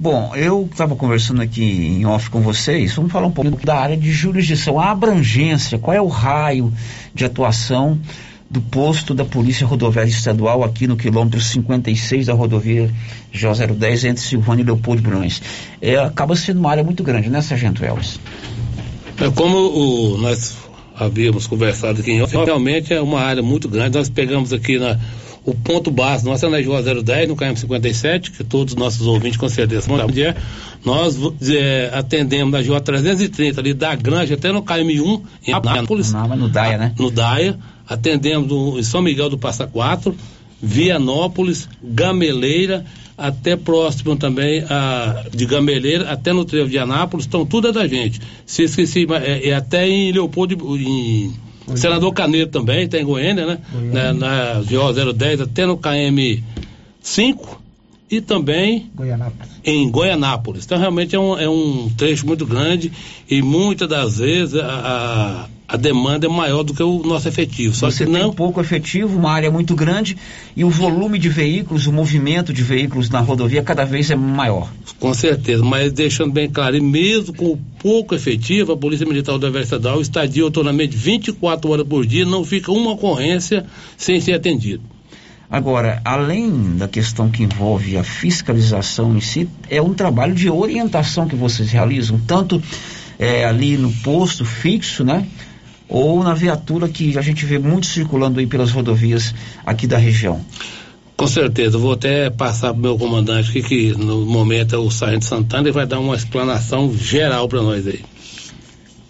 [0.00, 3.96] Bom, eu estava conversando aqui em off com vocês, vamos falar um pouco da área
[3.96, 6.72] de jurisdição, a abrangência, qual é o raio
[7.14, 8.00] de atuação
[8.52, 12.90] do posto da Polícia Rodoviária Estadual aqui no quilômetro 56 da rodovia
[13.34, 15.40] J010 entre Silvânia e Leopoldo Brões.
[15.80, 18.20] É, acaba sendo uma área muito grande, né, Sargento Elvis?
[19.18, 20.54] É como o, nós
[20.94, 22.12] havíamos conversado aqui
[22.44, 23.96] realmente é uma área muito grande.
[23.96, 24.98] Nós pegamos aqui na,
[25.46, 29.38] o ponto base nosso é na Joa 010, no KM57, que todos os nossos ouvintes
[29.38, 30.36] com certeza sabem onde é.
[30.84, 31.16] Nós
[31.48, 36.12] é, atendemos na Joa 330, ali da Granja até no KM1, em Anápolis.
[36.12, 36.94] Não, mas no Daia, né?
[36.98, 37.58] No Daia.
[37.88, 40.14] Atendemos no, em São Miguel do Passa Quatro,
[40.60, 42.84] Vianópolis, Gameleira,
[43.16, 47.86] até próximo também a, de Gameleira, até no Trevo de Anápolis, então tudo é da
[47.86, 48.20] gente.
[48.46, 51.32] Se esqueci, é, é até em Leopoldo, em
[51.74, 53.58] Senador Canedo também, tem tá em Goiânia, né?
[53.72, 54.12] Goiânia.
[54.12, 56.42] Na, na GO 010 até no KM
[57.00, 57.61] 5
[58.12, 59.50] e também Goianápolis.
[59.64, 60.64] em Goianápolis.
[60.66, 62.92] Então realmente é um, é um trecho muito grande
[63.28, 67.74] e muitas das vezes a, a, a demanda é maior do que o nosso efetivo.
[67.74, 70.18] Só Você que tem não pouco efetivo, uma área muito grande
[70.54, 74.70] e o volume de veículos, o movimento de veículos na rodovia cada vez é maior.
[75.00, 79.38] Com certeza, mas deixando bem claro, e mesmo com o pouco efetivo, a Polícia Militar
[79.38, 83.64] do Estadual estadia autonomamente 24 horas por dia, não fica uma ocorrência
[83.96, 84.82] sem ser atendido.
[85.52, 91.28] Agora, além da questão que envolve a fiscalização em si, é um trabalho de orientação
[91.28, 92.62] que vocês realizam, tanto
[93.18, 95.26] é, ali no posto fixo, né?
[95.90, 99.34] Ou na viatura que a gente vê muito circulando aí pelas rodovias
[99.66, 100.40] aqui da região.
[101.18, 104.90] Com certeza, vou até passar para o meu comandante aqui, que no momento é o
[104.90, 108.02] Sargento Santana, e vai dar uma explanação geral para nós aí.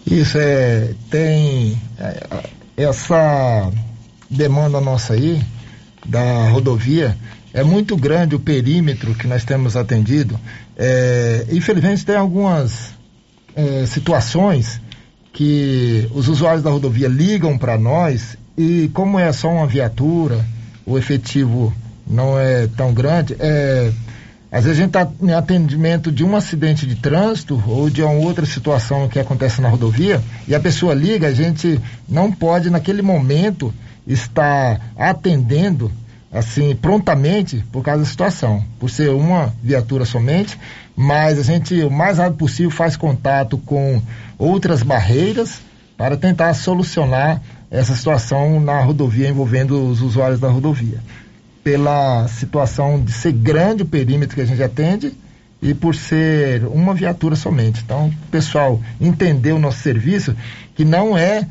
[0.05, 2.27] Isso é, tem é,
[2.75, 3.71] essa
[4.29, 5.41] demanda nossa aí,
[6.05, 7.17] da rodovia,
[7.53, 10.39] é muito grande o perímetro que nós temos atendido.
[10.75, 12.93] É, infelizmente tem algumas
[13.55, 14.81] é, situações
[15.31, 20.45] que os usuários da rodovia ligam para nós e como é só uma viatura,
[20.85, 21.73] o efetivo
[22.05, 23.91] não é tão grande, é,
[24.51, 28.11] às vezes a gente está em atendimento de um acidente de trânsito ou de uma
[28.11, 33.01] outra situação que acontece na rodovia e a pessoa liga, a gente não pode naquele
[33.01, 33.73] momento
[34.05, 35.91] estar atendendo
[36.31, 40.57] assim prontamente por causa da situação, por ser uma viatura somente,
[40.95, 44.01] mas a gente o mais rápido possível faz contato com
[44.37, 45.61] outras barreiras
[45.95, 47.39] para tentar solucionar
[47.69, 50.99] essa situação na rodovia envolvendo os usuários da rodovia.
[51.63, 55.13] Pela situação de ser grande o perímetro que a gente atende
[55.61, 57.81] e por ser uma viatura somente.
[57.83, 60.35] Então, o pessoal entender o nosso serviço,
[60.75, 61.47] que não é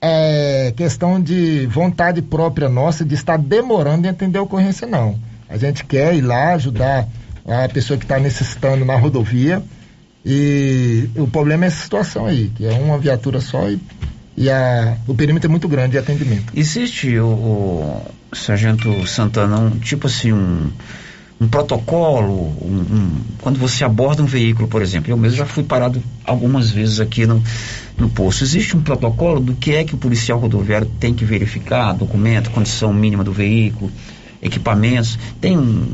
[0.00, 5.18] é questão de vontade própria nossa de estar demorando em atender a ocorrência, não.
[5.48, 7.08] A gente quer ir lá ajudar
[7.46, 9.62] a pessoa que está necessitando na rodovia
[10.24, 13.80] e o problema é essa situação aí, que é uma viatura só e,
[14.36, 16.52] e a, o perímetro é muito grande de atendimento.
[16.54, 20.70] Existe, o, o Sargento Santana, um, tipo assim, um,
[21.40, 22.32] um protocolo,
[22.62, 26.70] um, um, quando você aborda um veículo, por exemplo, eu mesmo já fui parado algumas
[26.70, 27.42] vezes aqui no,
[27.98, 28.42] no posto.
[28.42, 32.92] Existe um protocolo do que é que o policial rodoviário tem que verificar, documento, condição
[32.92, 33.90] mínima do veículo,
[34.40, 35.88] equipamentos, tem um,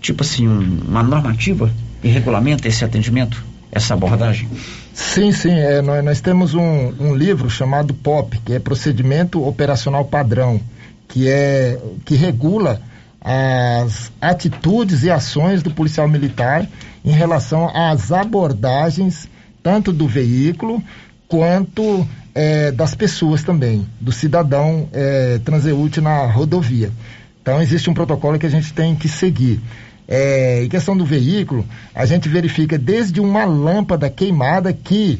[0.00, 3.42] tipo assim, um, uma normativa que regulamenta esse atendimento,
[3.72, 4.48] essa abordagem?
[4.92, 5.50] Sim, sim.
[5.50, 10.60] É, nós, nós temos um, um livro chamado POP, que é Procedimento Operacional Padrão,
[11.08, 12.80] que é que regula
[13.24, 16.68] as atitudes e ações do policial militar
[17.02, 19.28] em relação às abordagens
[19.62, 20.84] tanto do veículo
[21.26, 26.92] quanto é, das pessoas também, do cidadão é, transeúte na rodovia.
[27.40, 29.60] Então existe um protocolo que a gente tem que seguir.
[30.06, 31.64] É, em questão do veículo,
[31.94, 35.18] a gente verifica desde uma lâmpada queimada que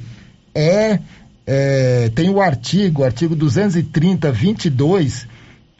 [0.55, 0.99] é,
[1.47, 5.27] é tem o artigo, artigo 230, 22,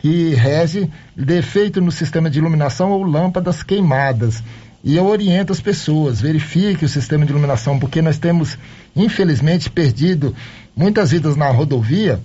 [0.05, 4.43] que rege defeito no sistema de iluminação ou lâmpadas queimadas.
[4.85, 8.59] E eu oriento as pessoas, verifique o sistema de iluminação, porque nós temos,
[8.95, 10.37] infelizmente, perdido
[10.77, 12.21] muitas vidas na rodovia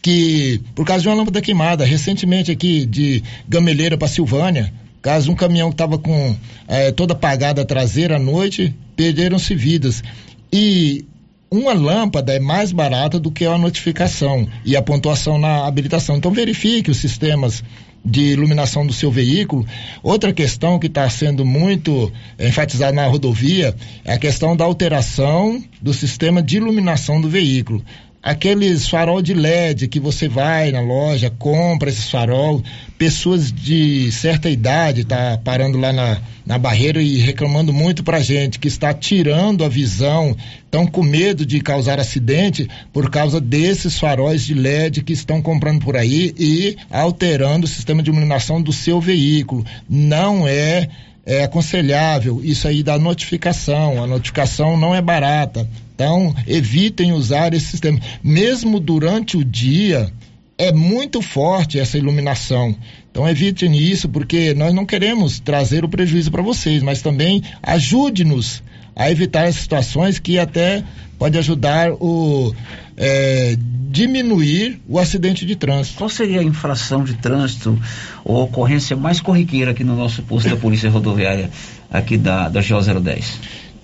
[0.00, 5.34] que, por causa de uma lâmpada queimada, recentemente aqui de Gameleira para Silvânia, caso um
[5.34, 6.36] caminhão que estava com
[6.68, 10.04] eh, toda apagada a traseira à noite, perderam-se vidas.
[10.52, 11.04] E
[11.50, 16.16] uma lâmpada é mais barata do que a notificação e a pontuação na habilitação.
[16.16, 17.62] Então verifique os sistemas
[18.04, 19.66] de iluminação do seu veículo.
[20.02, 23.74] Outra questão que está sendo muito enfatizada na rodovia
[24.04, 27.82] é a questão da alteração do sistema de iluminação do veículo
[28.22, 32.62] aqueles farol de LED que você vai na loja, compra esses farol,
[32.96, 38.58] pessoas de certa idade tá parando lá na, na barreira e reclamando muito pra gente
[38.58, 44.44] que está tirando a visão, estão com medo de causar acidente por causa desses faróis
[44.44, 49.00] de LED que estão comprando por aí e alterando o sistema de iluminação do seu
[49.00, 49.64] veículo.
[49.88, 50.88] Não é
[51.28, 54.02] é aconselhável isso aí da notificação.
[54.02, 55.68] A notificação não é barata.
[55.94, 58.00] Então, evitem usar esse sistema.
[58.24, 60.10] Mesmo durante o dia,
[60.56, 62.74] é muito forte essa iluminação.
[63.10, 68.62] Então, evitem isso, porque nós não queremos trazer o prejuízo para vocês, mas também ajude-nos
[68.96, 70.82] a evitar as situações que até
[71.18, 72.54] pode ajudar o
[72.98, 73.56] é,
[73.90, 75.96] diminuir o acidente de trânsito.
[75.96, 77.80] Qual seria a infração de trânsito
[78.24, 81.50] ou ocorrência mais corriqueira aqui no nosso posto da Polícia Rodoviária
[81.90, 83.24] aqui da, da GO010?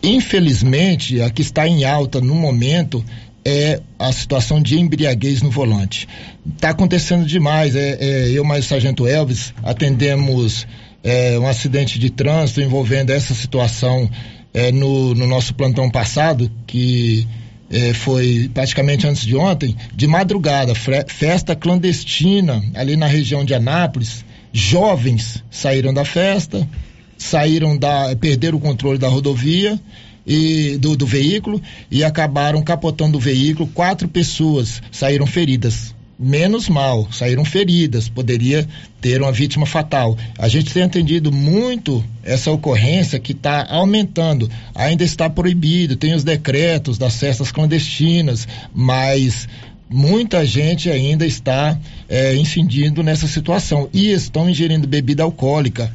[0.03, 3.03] Infelizmente, a que está em alta no momento
[3.45, 6.09] é a situação de embriaguez no volante.
[6.55, 7.77] Está acontecendo demais.
[7.77, 10.67] É, é, eu mais o Sargento Elvis atendemos
[11.03, 14.11] é, um acidente de trânsito envolvendo essa situação
[14.53, 17.27] é, no, no, nosso plantão passado, que
[17.71, 24.25] é, foi praticamente antes de ontem, de madrugada, festa clandestina ali na região de Anápolis.
[24.53, 26.69] Jovens saíram da festa,
[27.17, 28.15] saíram da.
[28.17, 29.81] perderam o controle da rodovia
[30.27, 31.61] e do, do veículo
[31.91, 33.69] e acabaram capotando o veículo.
[33.69, 35.94] Quatro pessoas saíram feridas.
[36.19, 38.67] Menos mal, saíram feridas, poderia
[39.01, 40.17] ter uma vítima fatal.
[40.39, 44.51] A gente tem entendido muito essa ocorrência que está aumentando.
[44.75, 49.49] Ainda está proibido, tem os decretos das festas clandestinas, mas
[49.91, 55.93] muita gente ainda está é, incidindo nessa situação e estão ingerindo bebida alcoólica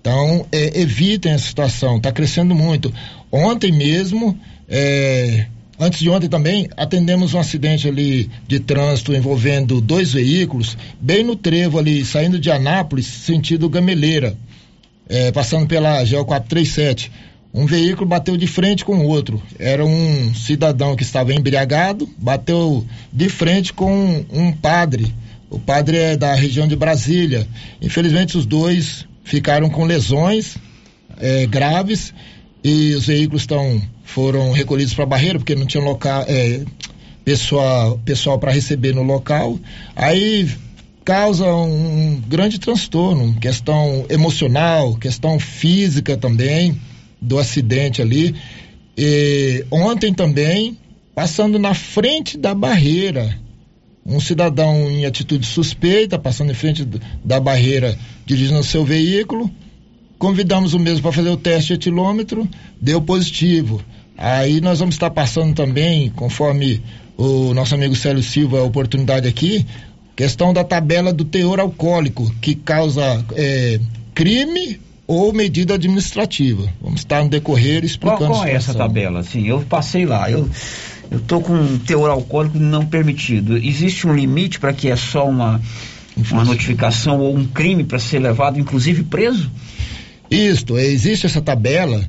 [0.00, 2.92] então, é, evitem essa situação, está crescendo muito.
[3.30, 5.46] Ontem mesmo, é,
[5.80, 11.34] antes de ontem também, atendemos um acidente ali de trânsito envolvendo dois veículos, bem no
[11.34, 14.36] trevo ali, saindo de Anápolis, sentido Gameleira,
[15.08, 17.10] é, passando pela GO 437.
[17.52, 19.42] Um veículo bateu de frente com o outro.
[19.58, 25.12] Era um cidadão que estava embriagado, bateu de frente com um, um padre.
[25.48, 27.48] O padre é da região de Brasília.
[27.82, 30.56] Infelizmente, os dois ficaram com lesões
[31.18, 32.14] é, graves
[32.62, 33.82] e os veículos estão
[34.14, 36.64] foram recolhidos para a barreira porque não tinha local é,
[37.24, 39.58] pessoal pessoal para receber no local
[39.94, 40.48] aí
[41.04, 46.80] causa um, um grande transtorno questão emocional questão física também
[47.20, 48.34] do acidente ali
[48.96, 50.76] e ontem também
[51.14, 53.38] passando na frente da barreira
[54.04, 56.86] um cidadão em atitude suspeita, passando em frente
[57.24, 59.50] da barreira, dirigindo seu veículo.
[60.18, 62.48] Convidamos o mesmo para fazer o teste etilômetro,
[62.80, 63.82] deu positivo.
[64.20, 66.82] Aí nós vamos estar passando também, conforme
[67.16, 69.66] o nosso amigo Célio Silva, a oportunidade aqui,
[70.14, 73.80] questão da tabela do teor alcoólico, que causa é,
[74.14, 76.70] crime ou medida administrativa.
[76.82, 79.22] Vamos estar no decorrer explicando Qual, qual é essa tabela?
[79.22, 80.30] Sim, eu passei lá.
[80.30, 80.48] Eu
[81.10, 83.56] eu estou com um teor alcoólico não permitido.
[83.56, 85.60] Existe um limite para que é só uma,
[86.30, 89.50] uma notificação ou um crime para ser levado, inclusive preso?
[90.30, 92.08] Isto, existe essa tabela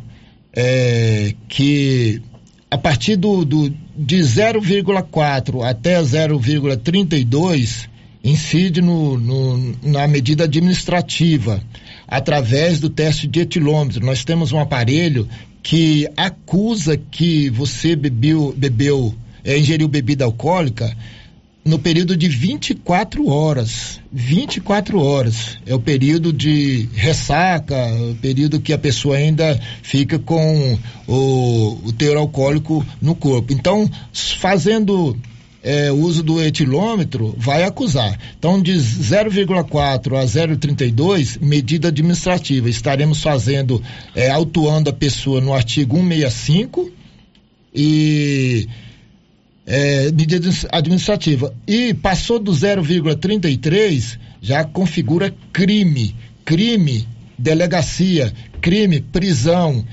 [0.53, 2.21] é, que
[2.69, 7.89] a partir do, do de 0,4 até 0,32
[8.23, 11.61] incide no, no, na medida administrativa
[12.07, 14.05] através do teste de etilômetro.
[14.05, 15.27] Nós temos um aparelho
[15.63, 20.95] que acusa que você bebeu, bebeu é, ingeriu bebida alcoólica
[21.63, 23.99] no período de 24 horas.
[24.11, 27.75] 24 horas é o período de ressaca,
[28.11, 33.53] o período que a pessoa ainda fica com o, o teor alcoólico no corpo.
[33.53, 35.17] Então, fazendo
[35.63, 38.17] é, uso do etilômetro vai acusar.
[38.37, 42.69] Então, de 0,4 a 0,32, medida administrativa.
[42.69, 43.81] Estaremos fazendo,
[44.15, 46.91] é, autuando a pessoa no artigo 165
[47.73, 48.67] e
[49.71, 51.53] é, medida administrativa.
[51.65, 56.13] E passou do 0,33, já configura crime.
[56.43, 57.07] Crime,
[57.37, 59.85] delegacia, crime, prisão,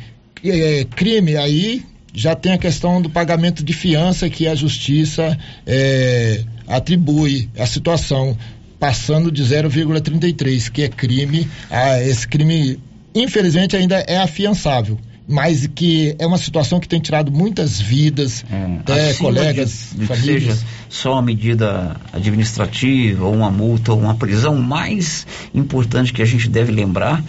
[0.45, 6.43] é, crime, aí já tem a questão do pagamento de fiança que a justiça é,
[6.67, 8.37] atribui a situação,
[8.81, 12.81] passando de 0,33, que é crime, a, esse crime,
[13.15, 14.99] infelizmente, ainda é afiançável
[15.29, 20.17] mas que é uma situação que tem tirado muitas vidas, é, até colegas, de, de
[20.17, 20.59] seja
[20.89, 26.25] só uma medida administrativa, ou uma multa, ou uma prisão, o mais importante que a
[26.25, 27.23] gente deve lembrar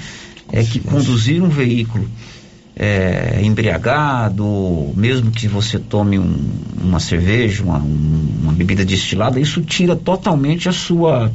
[0.51, 2.09] é que conduzir um veículo
[2.75, 6.49] é, embriagado, mesmo que você tome um,
[6.81, 11.29] uma cerveja, uma, uma bebida destilada, isso tira totalmente a sua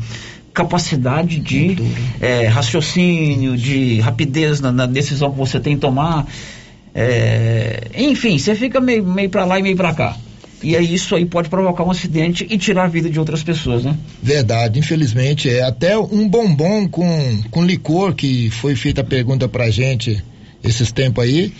[0.55, 1.76] capacidade de
[2.20, 6.26] é, raciocínio, de rapidez na, na, decisão que você tem que tomar.
[6.94, 10.16] É, enfim, você fica meio, meio para lá e meio para cá.
[10.62, 13.84] E aí isso aí pode provocar um acidente e tirar a vida de outras pessoas,
[13.84, 13.94] né?
[14.22, 15.50] Verdade, infelizmente.
[15.50, 20.22] É até um bombom com, com licor que foi feita a pergunta pra gente
[20.62, 21.52] esses tempos aí.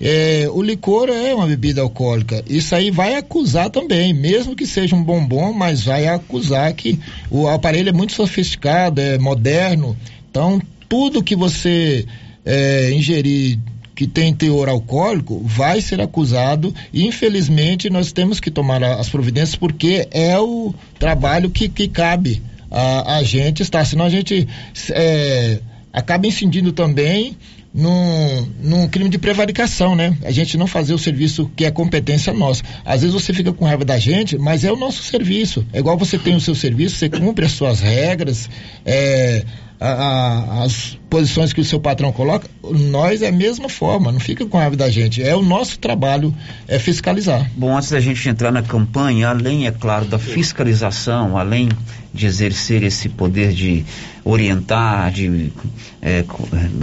[0.00, 2.44] É, o licor é uma bebida alcoólica.
[2.48, 6.98] Isso aí vai acusar também, mesmo que seja um bombom, mas vai acusar que
[7.30, 9.96] o aparelho é muito sofisticado, é moderno.
[10.30, 12.06] Então, tudo que você
[12.44, 13.58] é, ingerir
[13.94, 19.56] que tem teor alcoólico vai ser acusado e infelizmente nós temos que tomar as providências
[19.56, 22.40] porque é o trabalho que, que cabe
[22.70, 24.46] a, a gente estar, senão a gente
[24.90, 25.58] é,
[25.92, 27.36] acaba incidindo também
[27.72, 30.16] num, num crime de prevaricação, né?
[30.24, 32.62] A gente não fazer o serviço que é competência nossa.
[32.84, 35.66] Às vezes você fica com raiva da gente, mas é o nosso serviço.
[35.72, 38.48] É igual você tem o seu serviço, você cumpre as suas regras,
[38.84, 39.44] é,
[39.80, 44.20] a, a, as posições que o seu patrão coloca, nós é a mesma forma, não
[44.20, 45.22] fica com raiva da gente.
[45.22, 46.34] É o nosso trabalho
[46.66, 47.50] é fiscalizar.
[47.56, 51.68] Bom, antes da gente entrar na campanha, além, é claro, da fiscalização, além
[52.12, 53.84] de exercer esse poder de
[54.30, 55.50] orientar, de
[56.02, 56.24] é,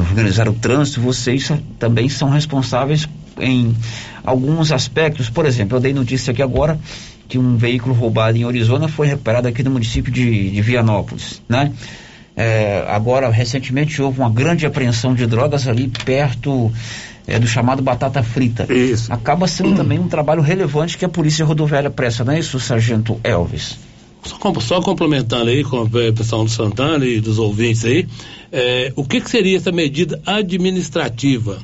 [0.10, 3.08] organizar o trânsito, vocês também são responsáveis
[3.39, 3.76] em
[4.24, 5.30] alguns aspectos.
[5.30, 6.80] Por exemplo, eu dei notícia aqui agora
[7.28, 11.72] que um veículo roubado em Arizona foi recuperado aqui no município de, de Vianópolis, né?
[12.36, 16.72] É, agora, recentemente, houve uma grande apreensão de drogas ali perto
[17.26, 18.72] é, do chamado batata frita.
[18.72, 19.14] Isso.
[19.14, 19.76] Acaba sendo hum.
[19.76, 23.78] também um trabalho relevante que a Polícia Rodoviária presta, não é isso, Sargento Elvis?
[24.26, 28.08] Só, só complementando aí com o pessoal do Santana e dos ouvintes aí,
[28.52, 31.60] é, o que, que, seria essa medida administrativa?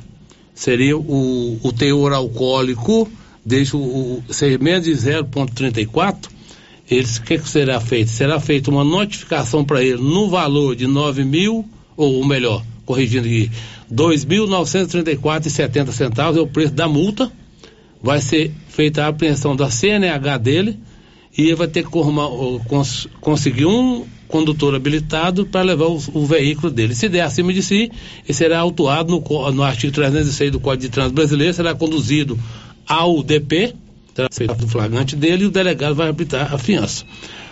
[0.54, 3.10] Seria o, o teor alcoólico,
[3.44, 6.30] deixa o, o ser menos de 0,34
[6.92, 8.12] eles, o que, que será feito?
[8.12, 11.64] Será feita uma notificação para ele no valor de 9 mil,
[11.96, 13.50] ou melhor, corrigindo aqui,
[13.92, 17.32] 2.934,70 centavos é o preço da multa.
[18.04, 20.78] Vai ser feita a apreensão da CNH dele
[21.38, 26.96] e vai ter que cons, conseguir um condutor habilitado para levar o, o, veículo dele.
[26.96, 27.92] Se der acima de si,
[28.26, 32.40] ele será autuado no, no artigo 306 do Código de Trânsito Brasileiro, será conduzido
[32.88, 33.74] ao DP,
[34.14, 37.06] terá feito o flagrante dele e o delegado vai aplicar a fiança.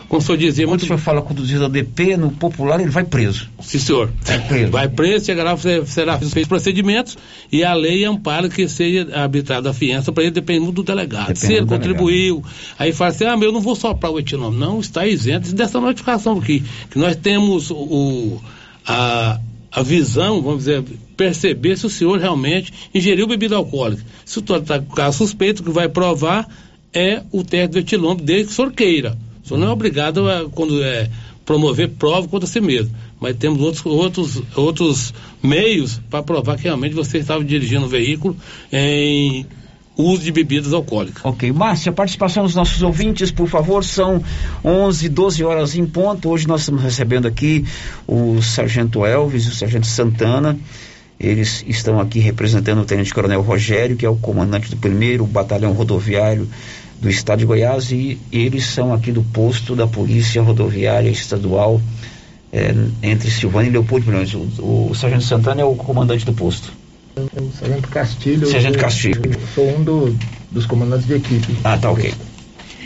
[0.10, 0.84] Como o senhor dizia, Quando muito...
[0.84, 3.48] o senhor fala conduzido a DP, no popular ele vai preso.
[3.62, 4.12] Sim, senhor.
[4.26, 4.72] É preso.
[4.72, 5.56] Vai preso, chegará,
[5.86, 7.16] será feito procedimentos
[7.52, 11.28] e a lei ampara que seja arbitrada a fiança para ele, dependendo do delegado.
[11.28, 12.76] Depende Se ele contribuiu, delegado.
[12.80, 14.58] aí fala assim, ah, mas eu não vou soprar o etinome.
[14.58, 16.64] Não, está isento dessa notificação aqui.
[16.90, 18.42] Que nós temos o,
[18.88, 19.40] a,
[19.72, 20.84] a visão, vamos dizer,
[21.16, 24.04] perceber se o senhor realmente ingeriu bebida alcoólica.
[24.26, 26.48] Se o senhor está com caso suspeito, o que vai provar
[26.92, 29.29] é o teste do etilômetro desde que o senhor queira.
[29.50, 31.10] Senhor não é obrigado a quando é,
[31.46, 32.96] promover prova contra si mesmo.
[33.20, 38.38] Mas temos outros, outros, outros meios para provar que realmente você estava dirigindo o veículo
[38.72, 39.46] em
[39.98, 41.26] uso de bebidas alcoólicas.
[41.26, 41.52] Ok.
[41.52, 44.24] Márcia, participação dos nossos ouvintes, por favor, são
[44.64, 46.30] 11, 12 horas em ponto.
[46.30, 47.66] Hoje nós estamos recebendo aqui
[48.08, 50.58] o Sargento Elvis e o Sargento Santana.
[51.20, 55.74] Eles estão aqui representando o Tenente Coronel Rogério, que é o comandante do primeiro batalhão
[55.74, 56.48] rodoviário
[57.02, 61.82] do estado de Goiás, e eles são aqui do posto da Polícia Rodoviária Estadual
[62.52, 64.34] é, entre Silvânia e Leopoldo Milhões.
[64.34, 66.72] O, o Sargento Santana é o comandante do posto.
[67.16, 68.48] O Sargento Castilho.
[68.48, 69.22] Sargento Castilho.
[69.26, 70.18] Eu sou um do,
[70.52, 71.56] dos comandantes de equipe.
[71.64, 72.14] Ah, tá ok.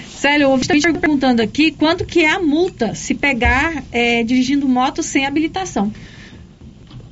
[0.10, 5.04] Célio, o está perguntando aqui quanto que é a multa se pegar é, dirigindo moto
[5.04, 5.92] sem habilitação.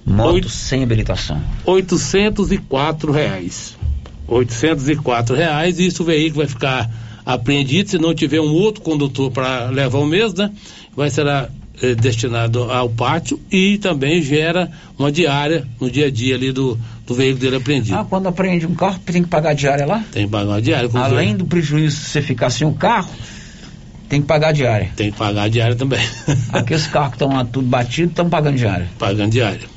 [0.06, 1.42] Moto Oito, sem habilitação.
[1.66, 3.78] 804 reais.
[4.32, 6.90] 804 reais e isso o veículo vai ficar
[7.26, 10.52] apreendido se não tiver um outro condutor para levar o mesmo, né?
[10.96, 11.26] Vai ser
[12.00, 17.14] destinado ao pátio e também gera uma diária no dia a dia ali do, do
[17.14, 17.98] veículo dele apreendido.
[17.98, 20.04] Ah, quando apreende um carro, tem que pagar diária lá?
[20.12, 20.88] Tem que pagar diária.
[20.88, 23.10] com o Além do prejuízo de você ficar sem o carro,
[24.08, 24.92] tem que pagar diária.
[24.96, 26.06] Tem que pagar diária também.
[26.54, 28.88] Aqueles carros que estão lá tudo batido estão pagando diária.
[28.98, 29.68] Pagando diária.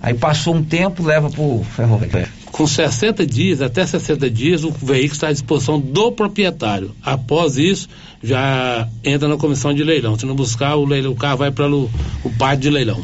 [0.00, 2.43] Aí passou um tempo, leva pro ferroviário.
[2.54, 6.94] Com 60 dias, até 60 dias, o veículo está à disposição do proprietário.
[7.02, 7.88] Após isso,
[8.22, 10.16] já entra na comissão de leilão.
[10.16, 11.90] Se não buscar, o, leilão, o carro vai para o,
[12.38, 13.02] pátio de leilão.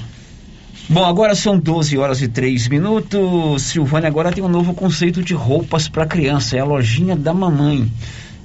[0.89, 3.63] Bom, agora são 12 horas e 3 minutos.
[3.63, 7.91] Silvânia agora tem um novo conceito de roupas para criança, é a lojinha da mamãe.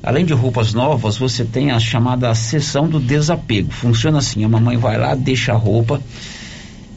[0.01, 3.71] Além de roupas novas, você tem a chamada sessão do desapego.
[3.71, 6.01] Funciona assim: a mamãe vai lá, deixa a roupa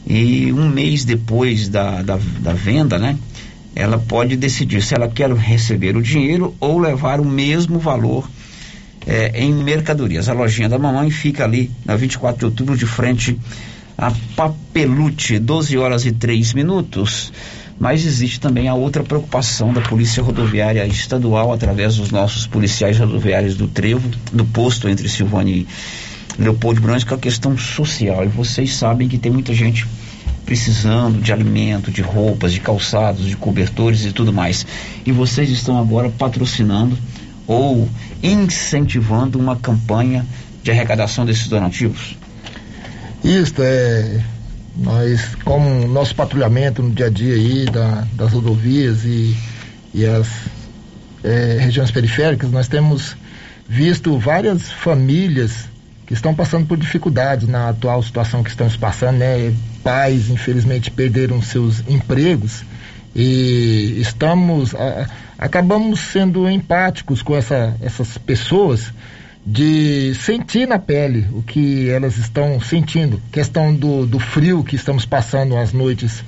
[0.09, 3.15] e um mês depois da, da, da venda, né?
[3.79, 8.29] Ela pode decidir se ela quer receber o dinheiro ou levar o mesmo valor
[9.07, 10.27] eh, em mercadorias.
[10.27, 13.39] A lojinha da mamãe fica ali na 24 de outubro, de frente
[13.97, 17.31] a Papelute, 12 horas e 3 minutos.
[17.79, 23.55] Mas existe também a outra preocupação da Polícia Rodoviária Estadual, através dos nossos policiais rodoviários
[23.55, 25.67] do Trevo, do posto entre Silvânia e
[26.37, 28.25] Leopoldo Branco, que é a questão social.
[28.25, 29.87] E vocês sabem que tem muita gente
[30.49, 34.65] precisando de alimento, de roupas, de calçados, de cobertores e tudo mais.
[35.05, 36.97] E vocês estão agora patrocinando
[37.45, 37.87] ou
[38.23, 40.25] incentivando uma campanha
[40.63, 42.17] de arrecadação desses donativos?
[43.23, 44.23] Isto é,
[44.75, 49.37] nós, como nosso patrulhamento no dia a dia aí da, das rodovias e,
[49.93, 50.27] e as
[51.23, 53.15] é, regiões periféricas, nós temos
[53.67, 55.69] visto várias famílias
[56.07, 59.53] que estão passando por dificuldades na atual situação que estamos passando, né?
[59.83, 62.63] Pais, infelizmente, perderam seus empregos
[63.15, 65.07] e estamos, a,
[65.37, 68.93] acabamos sendo empáticos com essa, essas pessoas
[69.45, 73.21] de sentir na pele o que elas estão sentindo.
[73.31, 76.23] Questão do, do frio que estamos passando as noites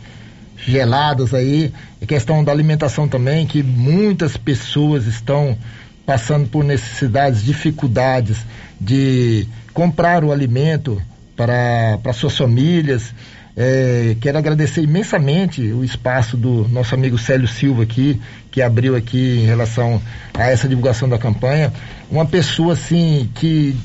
[0.58, 5.58] geladas aí, e questão da alimentação também, que muitas pessoas estão
[6.06, 8.38] passando por necessidades, dificuldades
[8.80, 11.02] de comprar o alimento
[11.36, 13.14] para, para suas famílias.
[13.56, 19.40] É, quero agradecer imensamente o espaço do nosso amigo Célio Silva aqui, que abriu aqui
[19.42, 20.02] em relação
[20.34, 21.72] a essa divulgação da campanha.
[22.10, 23.76] Uma pessoa assim que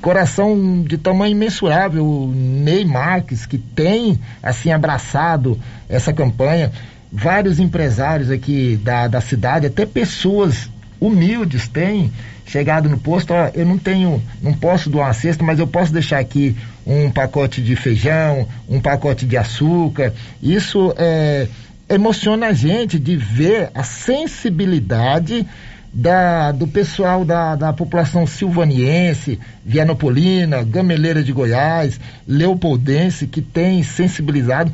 [0.00, 6.72] coração de tamanho imensurável, Ney Marques, que tem assim abraçado essa campanha,
[7.12, 10.68] vários empresários aqui da, da cidade, até pessoas
[11.00, 12.10] humildes têm
[12.46, 15.92] chegado no posto, ó, eu não tenho, não posso doar uma cesta, mas eu posso
[15.92, 16.56] deixar aqui
[16.86, 20.12] um pacote de feijão, um pacote de açúcar.
[20.42, 21.48] Isso é,
[21.88, 25.46] emociona a gente de ver a sensibilidade
[25.92, 34.72] da, do pessoal da, da população silvaniense, vianopolina, gameleira de Goiás, leopoldense, que tem sensibilizado,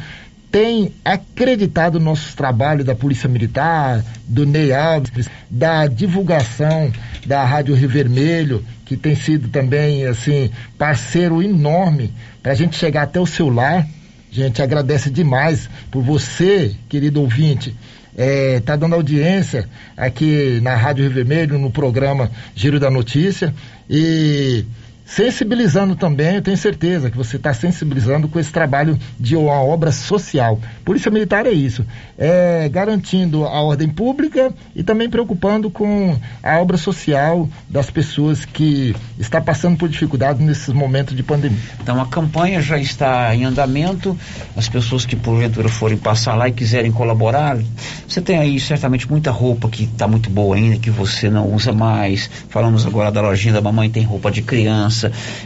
[0.51, 6.91] tem acreditado no nosso trabalho da Polícia Militar, do Ney Alves, da divulgação
[7.27, 12.13] da Rádio Rio Vermelho, que tem sido também, assim, parceiro enorme
[12.43, 13.87] para a gente chegar até o seu lar.
[13.87, 17.73] A gente agradece demais por você, querido ouvinte,
[18.19, 23.55] é, tá dando audiência aqui na Rádio Rio Vermelho, no programa Giro da Notícia
[23.89, 24.65] e
[25.11, 29.91] sensibilizando também, eu tenho certeza que você está sensibilizando com esse trabalho de uma obra
[29.91, 30.61] social.
[30.85, 31.85] Polícia Militar é isso,
[32.17, 38.95] é garantindo a ordem pública e também preocupando com a obra social das pessoas que
[39.19, 41.59] está passando por dificuldades nesses momentos de pandemia.
[41.83, 44.17] Então a campanha já está em andamento,
[44.57, 47.59] as pessoas que porventura forem passar lá e quiserem colaborar,
[48.07, 51.73] você tem aí certamente muita roupa que está muito boa ainda, que você não usa
[51.73, 52.31] mais.
[52.49, 55.00] Falamos agora da lojinha da mamãe, tem roupa de criança.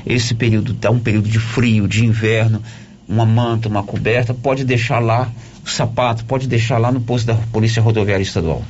[0.06, 2.62] Esse período está um período de frio, de inverno,
[3.08, 5.30] uma manta, uma coberta, pode deixar lá
[5.64, 8.64] o sapato, pode deixar lá no posto da Polícia Rodoviária Estadual.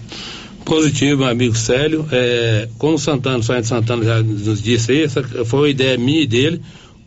[0.64, 2.09] Positivo, meu amigo Célio.
[2.11, 5.99] É, como o Santana, o Sargento Santana já nos disse aí, essa foi uma ideia
[5.99, 6.61] minha e dele,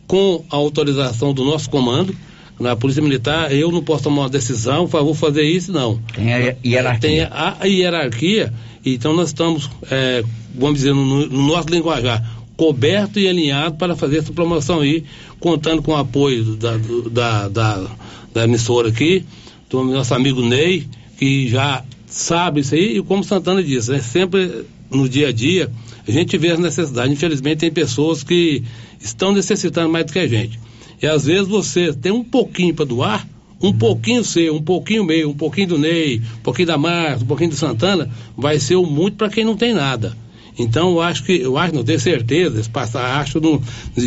[0.06, 2.14] com a autorização do nosso comando,
[2.58, 6.00] na Polícia Militar, eu não posso tomar uma decisão, vou fazer isso, não.
[6.14, 7.00] Tem a hierarquia.
[7.00, 8.52] Tem a, a hierarquia,
[8.84, 10.24] então nós estamos, é,
[10.54, 15.04] vamos dizer, no, no nosso linguajar, coberto e alinhado para fazer essa promoção aí,
[15.38, 16.76] contando com o apoio da,
[17.08, 17.90] da, da,
[18.34, 19.24] da emissora aqui,
[19.70, 20.84] do nosso amigo Ney,
[21.16, 25.70] que já sabe isso aí, e como Santana disse, né, sempre no dia a dia,
[26.06, 27.12] a gente vê as necessidades.
[27.12, 28.64] Infelizmente, tem pessoas que
[28.98, 30.58] estão necessitando mais do que a gente.
[31.00, 33.28] E às vezes você tem um pouquinho para doar,
[33.62, 37.26] um pouquinho seu, um pouquinho meu, um pouquinho do Ney, um pouquinho da Marta, um
[37.26, 40.16] pouquinho do Santana, vai ser o muito para quem não tem nada.
[40.58, 42.62] Então eu acho que, eu acho, não tenho certeza,
[42.94, 43.62] acho não,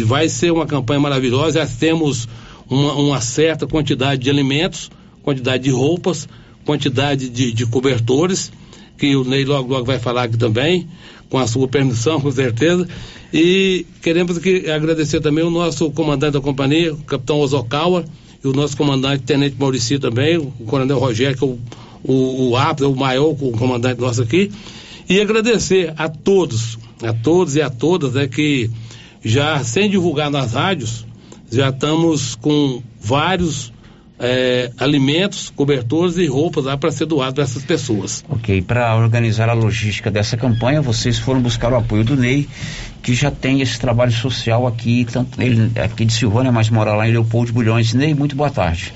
[0.05, 2.27] vai ser uma campanha maravilhosa, já temos
[2.69, 4.91] uma, uma certa quantidade de alimentos,
[5.23, 6.27] quantidade de roupas,
[6.65, 8.51] quantidade de, de cobertores,
[8.97, 10.87] que o Ney logo, logo vai falar aqui também,
[11.29, 12.87] com a sua permissão, com certeza.
[13.33, 18.05] E queremos que, agradecer também o nosso comandante da companhia, o capitão Ozokawa,
[18.43, 21.59] e o nosso comandante, tenente Maurici também, o coronel Rogério, que é o,
[22.03, 24.51] o, o o maior o comandante nosso aqui.
[25.09, 28.69] E agradecer a todos, a todos e a todas, né, que
[29.23, 31.05] já sem divulgar nas rádios,
[31.51, 33.71] já estamos com vários
[34.21, 38.23] é, alimentos, cobertores e roupas lá para ser doado para essas pessoas.
[38.29, 42.47] Ok, para organizar a logística dessa campanha, vocês foram buscar o apoio do Ney,
[43.01, 47.07] que já tem esse trabalho social aqui, tanto ele aqui de Silvânia, mas mora lá
[47.07, 47.93] em Leopoldo Bulhões.
[47.93, 48.93] Ney, muito boa tarde.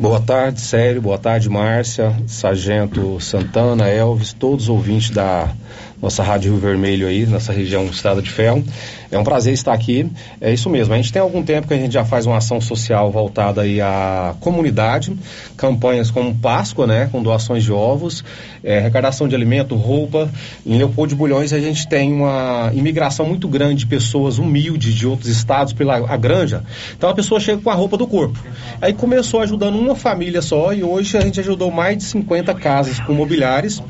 [0.00, 1.02] Boa tarde, Sério.
[1.02, 5.52] Boa tarde, Márcia, Sargento Santana, Elvis, todos os ouvintes da
[6.00, 8.62] nossa Rádio Rio Vermelho aí, nossa região Estrada de Ferro.
[9.10, 10.08] É um prazer estar aqui.
[10.40, 10.94] É isso mesmo.
[10.94, 13.80] A gente tem algum tempo que a gente já faz uma ação social voltada aí
[13.80, 15.16] à comunidade,
[15.56, 18.22] campanhas como Páscoa, né, com doações de ovos,
[18.62, 20.30] é, arrecadação de alimento, roupa.
[20.64, 25.06] Em Leopoldo de Bulhões a gente tem uma imigração muito grande de pessoas humildes de
[25.06, 26.62] outros estados pela a granja.
[26.96, 28.38] Então a pessoa chega com a roupa do corpo.
[28.80, 33.00] Aí começou ajudando uma família só e hoje a gente ajudou mais de 50 casas
[33.00, 33.82] com mobiliários.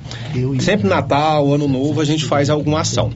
[0.61, 3.11] Sempre Natal, Ano Novo a gente faz alguma ação.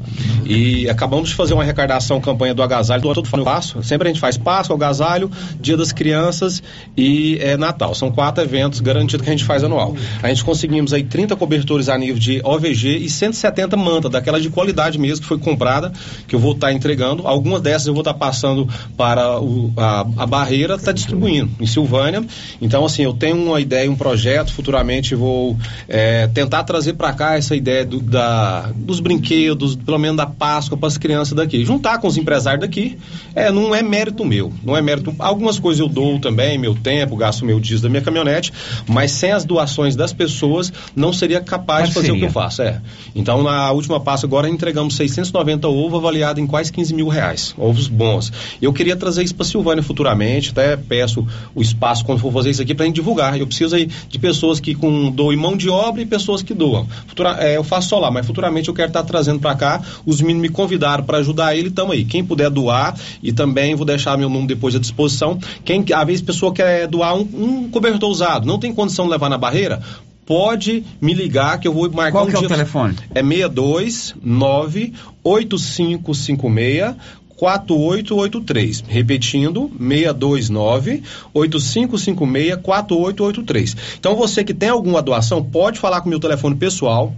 [0.44, 3.82] E acabamos de fazer uma arrecadação, campanha do agasalho, do todo passo.
[3.82, 5.30] Sempre a gente faz Páscoa, agasalho,
[5.60, 6.62] Dia das Crianças
[6.96, 7.94] e é, Natal.
[7.94, 9.94] São quatro eventos garantidos que a gente faz anual.
[10.22, 14.48] A gente conseguimos aí 30 cobertores a nível de OVG e 170 mantas, daquela de
[14.48, 15.92] qualidade mesmo, que foi comprada,
[16.28, 17.26] que eu vou estar tá entregando.
[17.26, 21.66] Algumas dessas eu vou estar tá passando para o, a, a barreira, está distribuindo em
[21.66, 22.24] Silvânia.
[22.60, 25.58] Então, assim, eu tenho uma ideia, um projeto, futuramente vou
[25.88, 30.78] é, tentar trazer para cá essa ideia do, da, dos brinquedos, pelo menos da Páscoa
[30.78, 31.64] para as crianças daqui.
[31.64, 32.96] Juntar com os empresários daqui,
[33.34, 35.12] é, não é mérito meu, não é mérito.
[35.18, 38.52] Algumas coisas eu dou também, meu tempo, gasto meu diesel da minha caminhonete,
[38.86, 42.16] mas sem as doações das pessoas, não seria capaz de fazer seria?
[42.16, 42.62] o que eu faço.
[42.62, 42.80] É.
[43.14, 47.54] Então, na última Páscoa agora, entregamos 690 ovos avaliados em quase 15 mil reais.
[47.58, 48.32] Ovos bons.
[48.60, 52.62] Eu queria trazer isso para Silvânia futuramente, até peço o espaço quando for fazer isso
[52.62, 53.38] aqui para a gente divulgar.
[53.38, 56.86] Eu preciso aí de pessoas que com, doem mão de obra e pessoas que doam.
[57.06, 59.82] Futura, é, eu faço só lá, mas futuramente eu quero estar trazendo para cá.
[60.04, 62.04] Os meninos me convidaram para ajudar ele, estamos aí.
[62.04, 65.38] Quem puder doar, e também vou deixar meu número depois à disposição.
[65.64, 69.28] Quem, às vezes, pessoa quer doar um, um cobertor usado, não tem condição de levar
[69.28, 69.82] na barreira,
[70.26, 72.44] pode me ligar que eu vou marcar Qual um que dia.
[72.44, 72.96] é o telefone?
[73.14, 74.92] É 629
[75.24, 76.96] 8556
[77.36, 78.84] 4883.
[78.86, 81.02] Repetindo, 629
[81.34, 83.76] 8556 4883.
[83.98, 87.12] Então você que tem alguma doação, pode falar com o meu telefone pessoal,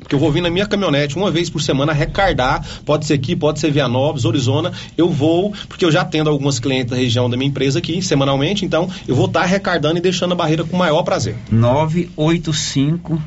[0.00, 3.36] porque eu vou vir na minha caminhonete uma vez por semana recardar, pode ser aqui,
[3.36, 7.36] pode ser Vianópolis, Arizona, eu vou, porque eu já atendo algumas clientes da região da
[7.36, 10.74] minha empresa aqui, semanalmente, então eu vou estar tá recardando e deixando a barreira com
[10.74, 11.36] o maior prazer.
[11.50, 13.20] 985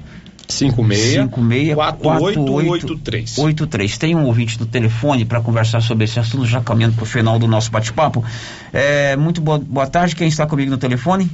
[0.48, 3.38] 56 4883.
[3.38, 3.98] 83.
[3.98, 7.40] Tem um ouvinte do telefone para conversar sobre esse assunto, já caminhando para o final
[7.40, 8.24] do nosso bate-papo.
[8.72, 11.30] É, muito boa, boa tarde, quem está comigo no telefone?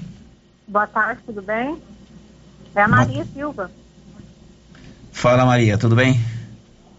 [0.68, 1.78] Boa tarde, tudo bem?
[2.76, 3.72] É a Maria Silva.
[5.20, 6.18] Fala Maria, tudo bem?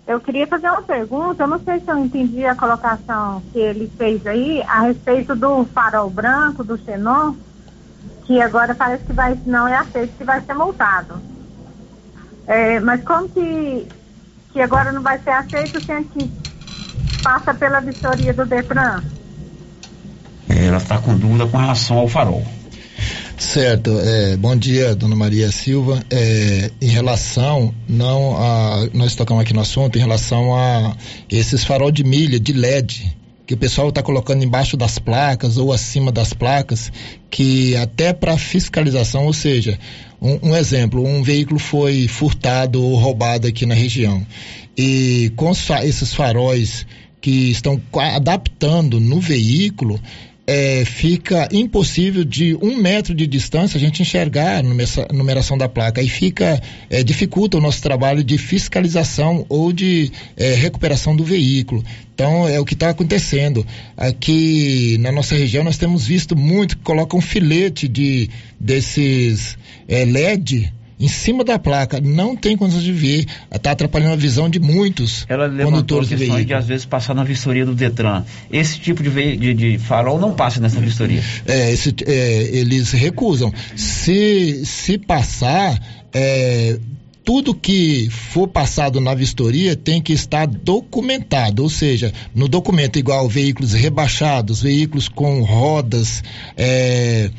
[0.06, 3.90] Eu queria fazer uma pergunta, eu não sei se eu entendi a colocação que ele
[3.96, 7.32] fez aí a respeito do farol branco, do xenon,
[8.26, 11.14] que agora parece que vai, não é aceito, que vai ser multado.
[12.46, 13.88] É, mas como que,
[14.52, 16.30] que agora não vai ser aceito se a gente
[17.22, 19.02] passa pela vistoria do Detran?
[20.46, 22.44] Ela está com dúvida com relação ao farol.
[23.40, 26.04] Certo, é, bom dia, dona Maria Silva.
[26.10, 30.94] É, em relação, não a, nós tocamos aqui no assunto, em relação a
[31.28, 35.72] esses farol de milha, de LED, que o pessoal está colocando embaixo das placas ou
[35.72, 36.92] acima das placas,
[37.30, 39.78] que até para fiscalização, ou seja,
[40.20, 44.24] um, um, exemplo, um veículo foi furtado ou roubado aqui na região.
[44.76, 46.86] E com esses faróis
[47.22, 49.98] que estão adaptando no veículo,
[50.52, 56.02] é, fica impossível de um metro de distância a gente enxergar a numeração da placa
[56.02, 56.60] e fica
[56.90, 61.84] é, dificulta o nosso trabalho de fiscalização ou de é, recuperação do veículo.
[62.12, 63.64] Então é o que está acontecendo
[63.96, 65.62] aqui na nossa região.
[65.62, 68.28] Nós temos visto muito que colocam um filete de
[68.58, 69.56] desses
[69.86, 74.50] é, LED em cima da placa, não tem condições de ver, está atrapalhando a visão
[74.50, 78.22] de muitos Ela condutores a questão de às vezes passar na vistoria do Detran.
[78.52, 81.22] Esse tipo de, de, de farol não passa nessa vistoria.
[81.46, 83.52] É, esse, é, eles recusam.
[83.74, 85.80] Se, se passar,
[86.12, 86.78] é,
[87.24, 93.28] tudo que for passado na vistoria tem que estar documentado, ou seja, no documento igual
[93.28, 96.22] veículos rebaixados, veículos com rodas
[96.56, 97.30] é,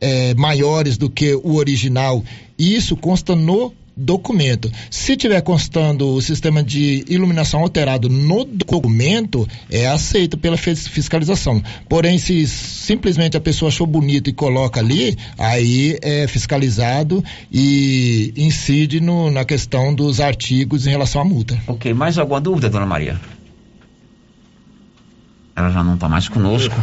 [0.00, 2.22] é, maiores do que o original
[2.62, 4.72] isso consta no documento.
[4.90, 11.62] Se tiver constando o sistema de iluminação alterado no documento, é aceito pela fis- fiscalização.
[11.90, 17.22] Porém, se simplesmente a pessoa achou bonito e coloca ali, aí é fiscalizado
[17.52, 21.60] e incide no- na questão dos artigos em relação à multa.
[21.66, 23.20] Ok, mais alguma dúvida, dona Maria?
[25.54, 26.74] Ela já não está mais conosco.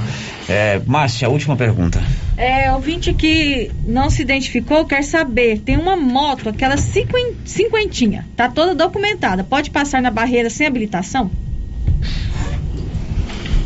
[0.47, 2.01] É, Márcia, a última pergunta.
[2.37, 8.47] É, ouvinte que não se identificou quer saber, tem uma moto, aquela cinquen- cinquentinha, tá
[8.47, 11.31] toda documentada, pode passar na barreira sem habilitação?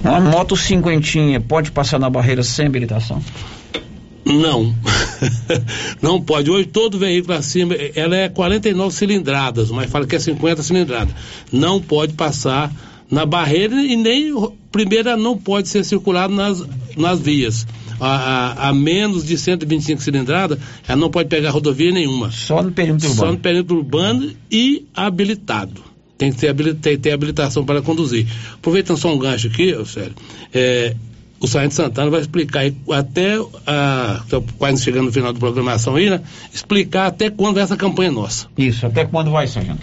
[0.04, 3.22] Uma moto cinquentinha pode passar na barreira sem habilitação?
[4.26, 4.74] Não.
[6.02, 6.50] não pode.
[6.50, 11.14] Hoje todo veículo acima, ela é 49 cilindradas, mas fala que é 50 cilindradas.
[11.52, 12.72] Não pode passar
[13.12, 14.34] na barreira e nem
[14.74, 16.62] primeira não pode ser circulado nas,
[16.98, 17.66] nas vias.
[18.00, 22.32] A, a, a menos de 125 cilindradas, ela não pode pegar rodovia nenhuma.
[22.32, 23.32] Só no perímetro Só urbano.
[23.34, 25.82] no perímetro urbano e habilitado.
[26.18, 28.26] Tem que ter, ter habilitação para conduzir.
[28.56, 30.14] Aproveitando só um gancho aqui, sério,
[30.54, 30.96] é,
[31.40, 33.36] o Sargento Santana vai explicar até,
[33.68, 36.22] a, tô quase chegando no final da programação aí, né?
[36.54, 38.48] Explicar até quando vai essa campanha nossa.
[38.58, 39.82] Isso, até quando vai, Sargento?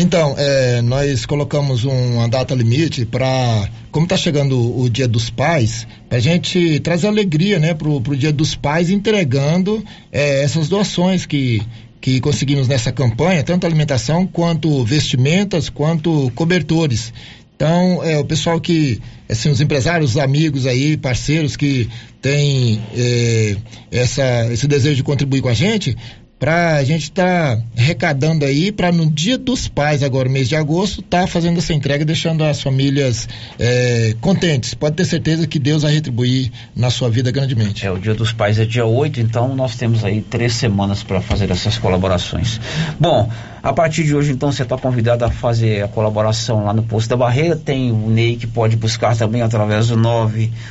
[0.00, 5.88] Então, é, nós colocamos uma data limite para, como está chegando o Dia dos Pais,
[6.08, 11.60] a gente trazer alegria, né, pro, pro Dia dos Pais, entregando é, essas doações que
[12.00, 17.12] que conseguimos nessa campanha, tanto alimentação quanto vestimentas, quanto cobertores.
[17.58, 21.88] Então, é, o pessoal que, assim, os empresários, os amigos aí, parceiros que
[22.22, 23.56] têm é,
[23.90, 25.96] essa, esse desejo de contribuir com a gente,
[26.38, 30.56] para a gente estar tá arrecadando aí para no dia dos pais, agora mês de
[30.56, 33.28] agosto, tá fazendo essa entrega, deixando as famílias
[33.58, 34.74] é, contentes.
[34.74, 37.86] Pode ter certeza que Deus vai retribuir na sua vida grandemente.
[37.86, 41.20] É, o Dia dos Pais é dia 8, então nós temos aí três semanas para
[41.20, 42.60] fazer essas colaborações.
[43.00, 43.28] Bom,
[43.62, 47.10] a partir de hoje, então, você está convidado a fazer a colaboração lá no Posto
[47.10, 47.56] da Barreira.
[47.56, 49.96] Tem o Ney que pode buscar também através do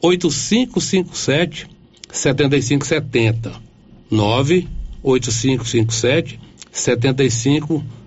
[0.00, 1.66] 8557
[2.12, 3.52] 7570.
[4.10, 4.68] 9
[5.02, 6.38] 8557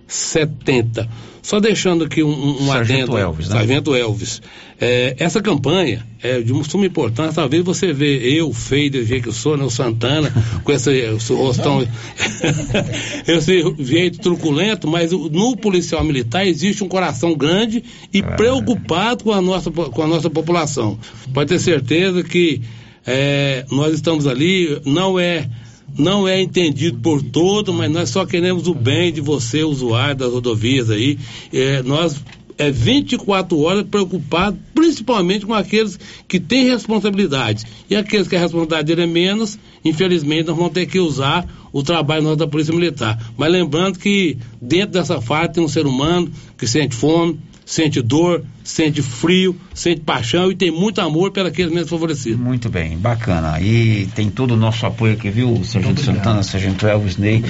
[0.07, 1.09] 7570.
[1.49, 3.17] Só deixando aqui um, um, um Sargento adendo.
[3.17, 3.55] Elvis, né?
[3.55, 4.39] Sargento Elvis.
[4.79, 7.41] É, essa campanha é de uma suma importância.
[7.41, 9.63] Talvez você vê eu, feio do jeito que eu sou, né?
[9.63, 10.31] O Santana,
[10.63, 11.81] com esse, esse rostão,
[13.27, 19.41] esse jeito truculento, mas no policial militar existe um coração grande e preocupado com a
[19.41, 20.99] nossa, com a nossa população.
[21.33, 22.61] Pode ter certeza que
[23.07, 25.49] é, nós estamos ali, não é
[25.97, 30.31] não é entendido por todo, mas nós só queremos o bem de você, usuário das
[30.31, 31.17] rodovias aí.
[31.51, 32.21] É, nós
[32.59, 35.97] é 24 horas preocupado, principalmente com aqueles
[36.27, 37.65] que têm responsabilidade.
[37.89, 41.81] E aqueles que a responsabilidade dele é menos, infelizmente, nós vamos ter que usar o
[41.81, 43.17] trabalho nosso da Polícia Militar.
[43.37, 47.39] Mas lembrando que dentro dessa fase tem um ser humano que sente fome,
[47.69, 52.39] sente dor, sente frio, sente paixão e tem muito amor pelos menos favorecidos.
[52.39, 53.61] Muito bem, bacana.
[53.61, 57.43] E tem todo o nosso apoio aqui, viu, Sargento Santana, Sargento Elvis Ney.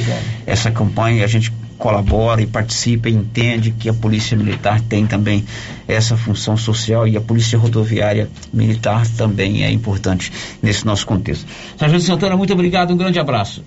[0.45, 5.45] Essa campanha a gente colabora e participa e entende que a Polícia Militar tem também
[5.87, 11.45] essa função social e a Polícia Rodoviária Militar também é importante nesse nosso contexto.
[11.77, 13.63] Sargento Santana, muito obrigado, um grande abraço.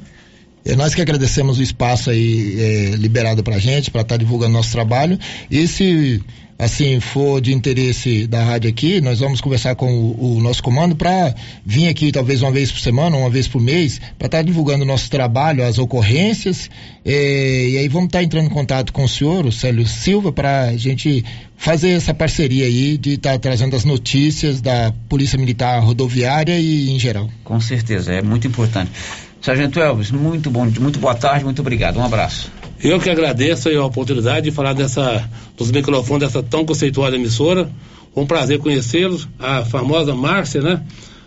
[0.65, 2.57] É nós que agradecemos o espaço aí
[2.93, 5.19] é, liberado para gente, para estar divulgando nosso trabalho.
[5.51, 6.23] E se
[6.59, 10.95] assim for de interesse da rádio aqui, nós vamos conversar com o, o nosso comando
[10.95, 11.35] para
[11.65, 14.87] vir aqui talvez uma vez por semana, uma vez por mês, para estar divulgando o
[14.87, 16.71] nosso trabalho, as ocorrências.
[17.05, 20.69] é, e aí vamos estar entrando em contato com o senhor, o Célio Silva, para
[20.69, 21.25] a gente
[21.57, 26.99] fazer essa parceria aí de estar trazendo as notícias da Polícia Militar Rodoviária e em
[26.99, 27.29] geral.
[27.45, 28.91] Com certeza, é muito importante.
[29.41, 31.99] Sargento Elvis, muito bom, muito boa tarde, muito obrigado.
[31.99, 32.62] Um abraço.
[32.83, 37.71] Eu que agradeço aí a oportunidade de falar dessa, dos microfones dessa tão conceituada emissora.
[38.15, 39.29] Um prazer conhecê-los.
[39.39, 40.83] A famosa Márcia, né?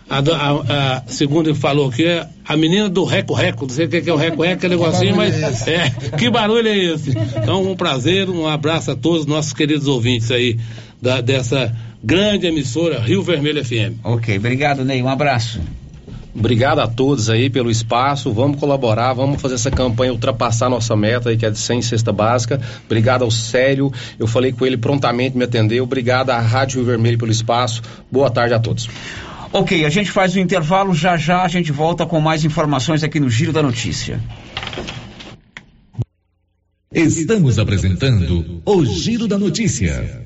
[0.08, 3.88] A, a, a segunda ele falou aqui, é a menina do reco-reco, não sei o
[3.88, 7.10] que é o reco-reco, que negocinho, mas é, que barulho é esse?
[7.10, 10.56] Então, um prazer, um abraço a todos os nossos queridos ouvintes aí
[11.02, 11.74] da, dessa
[12.04, 13.98] grande emissora Rio Vermelho FM.
[14.04, 15.60] Ok, obrigado, Ney, um abraço.
[16.38, 18.30] Obrigado a todos aí pelo espaço.
[18.30, 22.12] Vamos colaborar, vamos fazer essa campanha ultrapassar nossa meta aí, que é de 100 cesta
[22.12, 22.60] básica.
[22.84, 23.90] Obrigado ao Célio.
[24.18, 25.84] Eu falei com ele prontamente, me atendeu.
[25.84, 27.82] Obrigado à Rádio Rio Vermelho pelo espaço.
[28.12, 28.88] Boa tarde a todos.
[29.50, 33.18] Ok, a gente faz o intervalo, já já a gente volta com mais informações aqui
[33.18, 34.20] no Giro da Notícia.
[36.92, 40.25] Estamos apresentando o Giro da Notícia.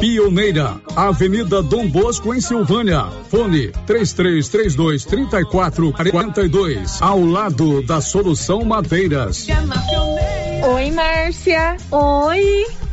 [0.00, 3.06] Pioneira, Avenida Dom Bosco, em Silvânia.
[3.28, 7.02] Fone 3332 3442.
[7.02, 9.46] Ao lado da Solução Madeiras.
[10.74, 11.76] Oi, Márcia.
[11.90, 12.66] Oi.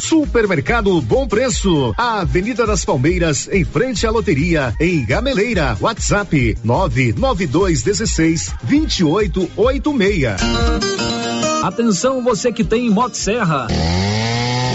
[0.00, 5.76] Supermercado Bom Preço, Avenida das Palmeiras, em frente à loteria, em Gameleira.
[5.80, 10.40] WhatsApp 99216 2886.
[11.62, 13.66] Atenção você que tem Motosserra.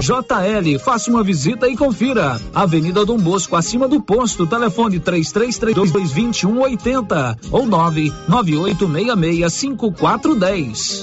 [0.00, 2.40] JL, faça uma visita e confira.
[2.54, 11.02] Avenida Dom Bosco, acima do posto, telefone 3332 2180 ou 99866 5410.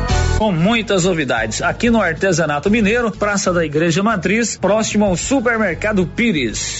[0.41, 6.79] com muitas novidades aqui no Artesanato Mineiro, Praça da Igreja Matriz, próximo ao Supermercado Pires.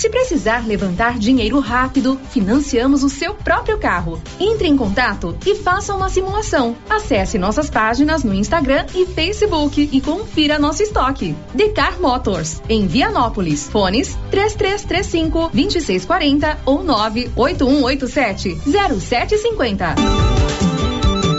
[0.00, 4.18] Se precisar levantar dinheiro rápido, financiamos o seu próprio carro.
[4.40, 6.74] Entre em contato e faça uma simulação.
[6.88, 11.36] Acesse nossas páginas no Instagram e Facebook e confira nosso estoque.
[11.52, 13.68] Decar Motors, em Vianópolis.
[13.68, 20.69] Fones 3335 2640 ou 98187 0750.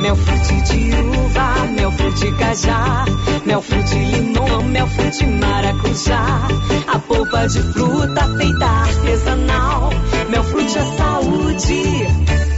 [0.01, 3.05] Mel frute de uva, mel frute cajá,
[3.45, 6.47] mel frute limão, mel frute maracujá.
[6.87, 9.89] A polpa de fruta feita artesanal,
[10.29, 11.83] mel frute é saúde,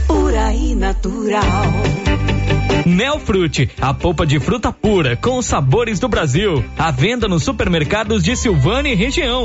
[0.06, 1.42] pura e natural.
[2.86, 6.62] Melfrute, a polpa de fruta pura com os sabores do Brasil.
[6.78, 9.44] À venda nos supermercados de Silvânia e região.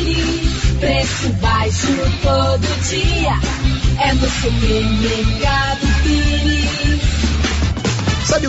[0.81, 1.87] Preço baixo
[2.23, 3.33] todo dia.
[4.03, 5.90] É no supermercado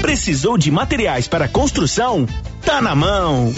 [0.00, 2.26] Precisou de materiais para construção?
[2.64, 3.52] Tá na mão.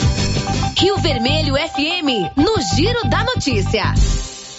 [0.76, 3.94] Rio Vermelho FM, no Giro da Notícia.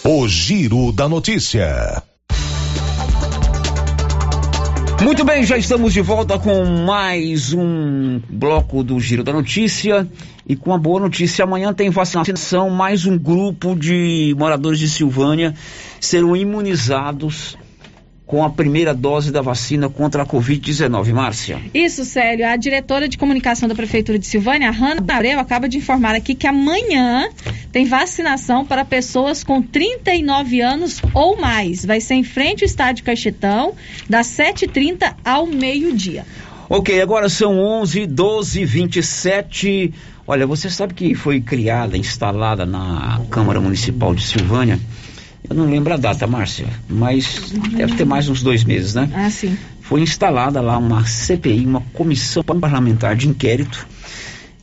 [0.04, 2.02] O Giro da Notícia.
[5.02, 10.08] Muito bem, já estamos de volta com mais um bloco do Giro da Notícia.
[10.46, 12.70] E com a boa notícia, amanhã tem vacinação.
[12.70, 15.54] Mais um grupo de moradores de Silvânia
[16.00, 17.56] serão imunizados
[18.32, 21.12] com a primeira dose da vacina contra a Covid-19.
[21.12, 21.60] Márcia.
[21.74, 22.46] Isso, Célio.
[22.46, 26.46] A diretora de comunicação da Prefeitura de Silvânia, Hanna Abreu, acaba de informar aqui que
[26.46, 27.28] amanhã
[27.70, 31.84] tem vacinação para pessoas com 39 anos ou mais.
[31.84, 33.74] Vai ser em frente ao estádio Caixetão,
[34.08, 36.24] das 7h30 ao meio-dia.
[36.70, 39.92] Ok, agora são 11, 12, 27.
[40.26, 44.80] Olha, você sabe que foi criada, instalada na Câmara Municipal de Silvânia
[45.52, 49.10] eu não lembro a data, Márcia, mas deve ter mais uns dois meses, né?
[49.14, 49.56] Ah, sim.
[49.82, 53.86] Foi instalada lá uma CPI, uma comissão parlamentar de inquérito,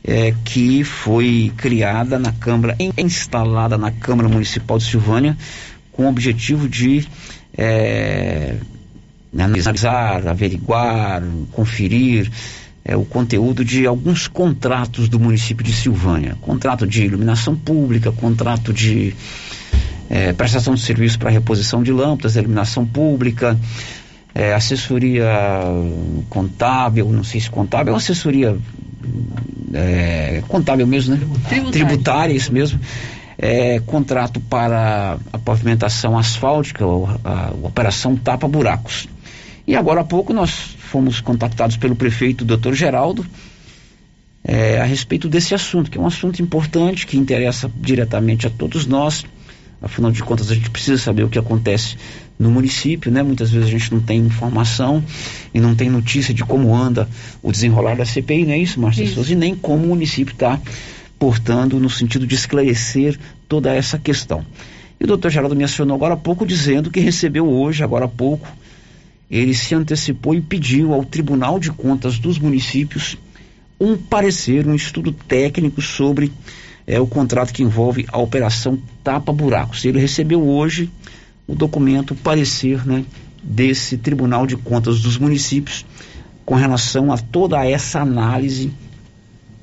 [0.02, 5.36] é, que foi criada na Câmara, instalada na Câmara Municipal de Silvânia,
[5.92, 7.06] com o objetivo de
[7.56, 8.56] é,
[9.32, 11.22] analisar, averiguar,
[11.52, 12.28] conferir
[12.84, 16.36] é, o conteúdo de alguns contratos do município de Silvânia.
[16.40, 19.14] Contrato de iluminação pública, contrato de
[20.10, 23.58] é, prestação de serviço para reposição de lâmpadas, iluminação pública,
[24.34, 25.26] é, assessoria
[26.28, 28.58] contábil, não sei se contábil, assessoria
[29.72, 31.20] é, contábil mesmo, né?
[31.48, 31.70] Tributária.
[31.70, 32.80] Tributária, isso mesmo.
[33.38, 39.08] é, contrato para a pavimentação asfáltica, a, a operação Tapa Buracos.
[39.66, 42.74] E agora há pouco nós fomos contactados pelo prefeito Dr.
[42.74, 43.24] Geraldo
[44.44, 48.86] é, a respeito desse assunto, que é um assunto importante, que interessa diretamente a todos
[48.86, 49.24] nós.
[49.82, 51.96] Afinal de contas, a gente precisa saber o que acontece
[52.38, 53.22] no município, né?
[53.22, 55.02] Muitas vezes a gente não tem informação
[55.54, 57.08] e não tem notícia de como anda
[57.42, 59.32] o desenrolar da CPI, não é isso, Márcia Souza?
[59.32, 60.60] E nem como o município está
[61.18, 64.44] portando no sentido de esclarecer toda essa questão.
[64.98, 68.08] E o doutor Geraldo me acionou agora há pouco dizendo que recebeu hoje, agora há
[68.08, 68.48] pouco,
[69.30, 73.16] ele se antecipou e pediu ao Tribunal de Contas dos Municípios
[73.78, 76.30] um parecer, um estudo técnico sobre
[76.90, 79.84] é, o contrato que envolve a operação Tapa Buracos.
[79.84, 80.90] Ele recebeu hoje
[81.46, 83.04] o documento, o parecer né,
[83.40, 85.86] desse Tribunal de Contas dos Municípios
[86.44, 88.72] com relação a toda essa análise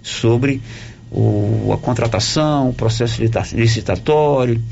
[0.01, 0.61] sobre
[1.11, 3.21] o, a contratação, o processo
[3.53, 4.63] licitatório,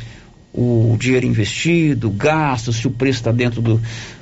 [0.54, 3.82] o dinheiro investido, gasto, se o preço está dentro do,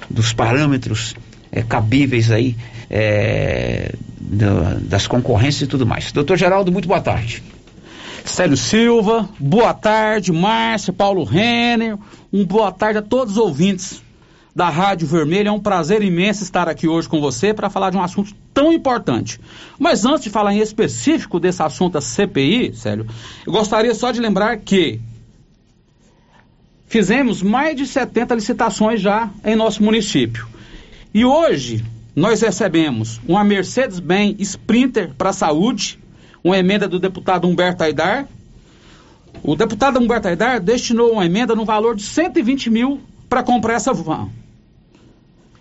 [0.09, 1.13] dos parâmetros
[1.51, 2.55] é, cabíveis aí
[2.89, 6.11] é, do, das concorrências e tudo mais.
[6.11, 7.43] Doutor Geraldo, muito boa tarde.
[8.25, 11.97] Célio Silva, boa tarde, Márcia, Paulo Renner,
[12.31, 14.01] um boa tarde a todos os ouvintes
[14.55, 15.49] da Rádio Vermelha.
[15.49, 18.71] É um prazer imenso estar aqui hoje com você para falar de um assunto tão
[18.71, 19.39] importante.
[19.77, 23.05] Mas antes de falar em específico desse assunto da CPI, Célio,
[23.45, 24.99] eu gostaria só de lembrar que
[26.87, 30.47] fizemos mais de 70 licitações já em nosso município.
[31.13, 31.83] E hoje
[32.15, 35.99] nós recebemos uma Mercedes-Benz Sprinter para a saúde,
[36.43, 38.27] uma emenda do deputado Humberto Aidar.
[39.41, 42.99] O deputado Humberto Aidar destinou uma emenda no valor de 120 mil
[43.29, 44.29] para comprar essa van.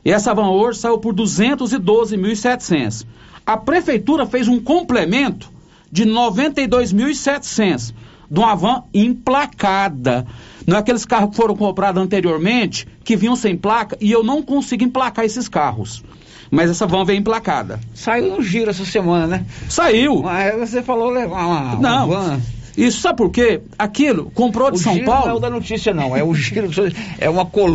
[0.05, 3.07] E essa van hoje saiu por 212.700.
[3.47, 5.51] A prefeitura fez um complemento
[5.91, 7.95] de 92.700
[8.31, 10.27] de uma van emplacada.
[10.67, 14.43] Não é aqueles carros que foram comprados anteriormente, que vinham sem placa, e eu não
[14.43, 16.03] consigo emplacar esses carros.
[16.53, 17.81] Mas essa van veio emplacada.
[17.95, 19.47] Saiu no giro essa semana, né?
[19.71, 20.23] Saiu.
[20.23, 22.09] Mas você falou levar uma, uma não.
[22.09, 22.41] van.
[22.77, 23.63] Isso sabe por quê?
[23.79, 25.27] Aquilo comprou de o São Paulo.
[25.27, 26.15] Não é o da notícia, não.
[26.15, 26.69] É o giro.
[27.19, 27.71] É uma coluna.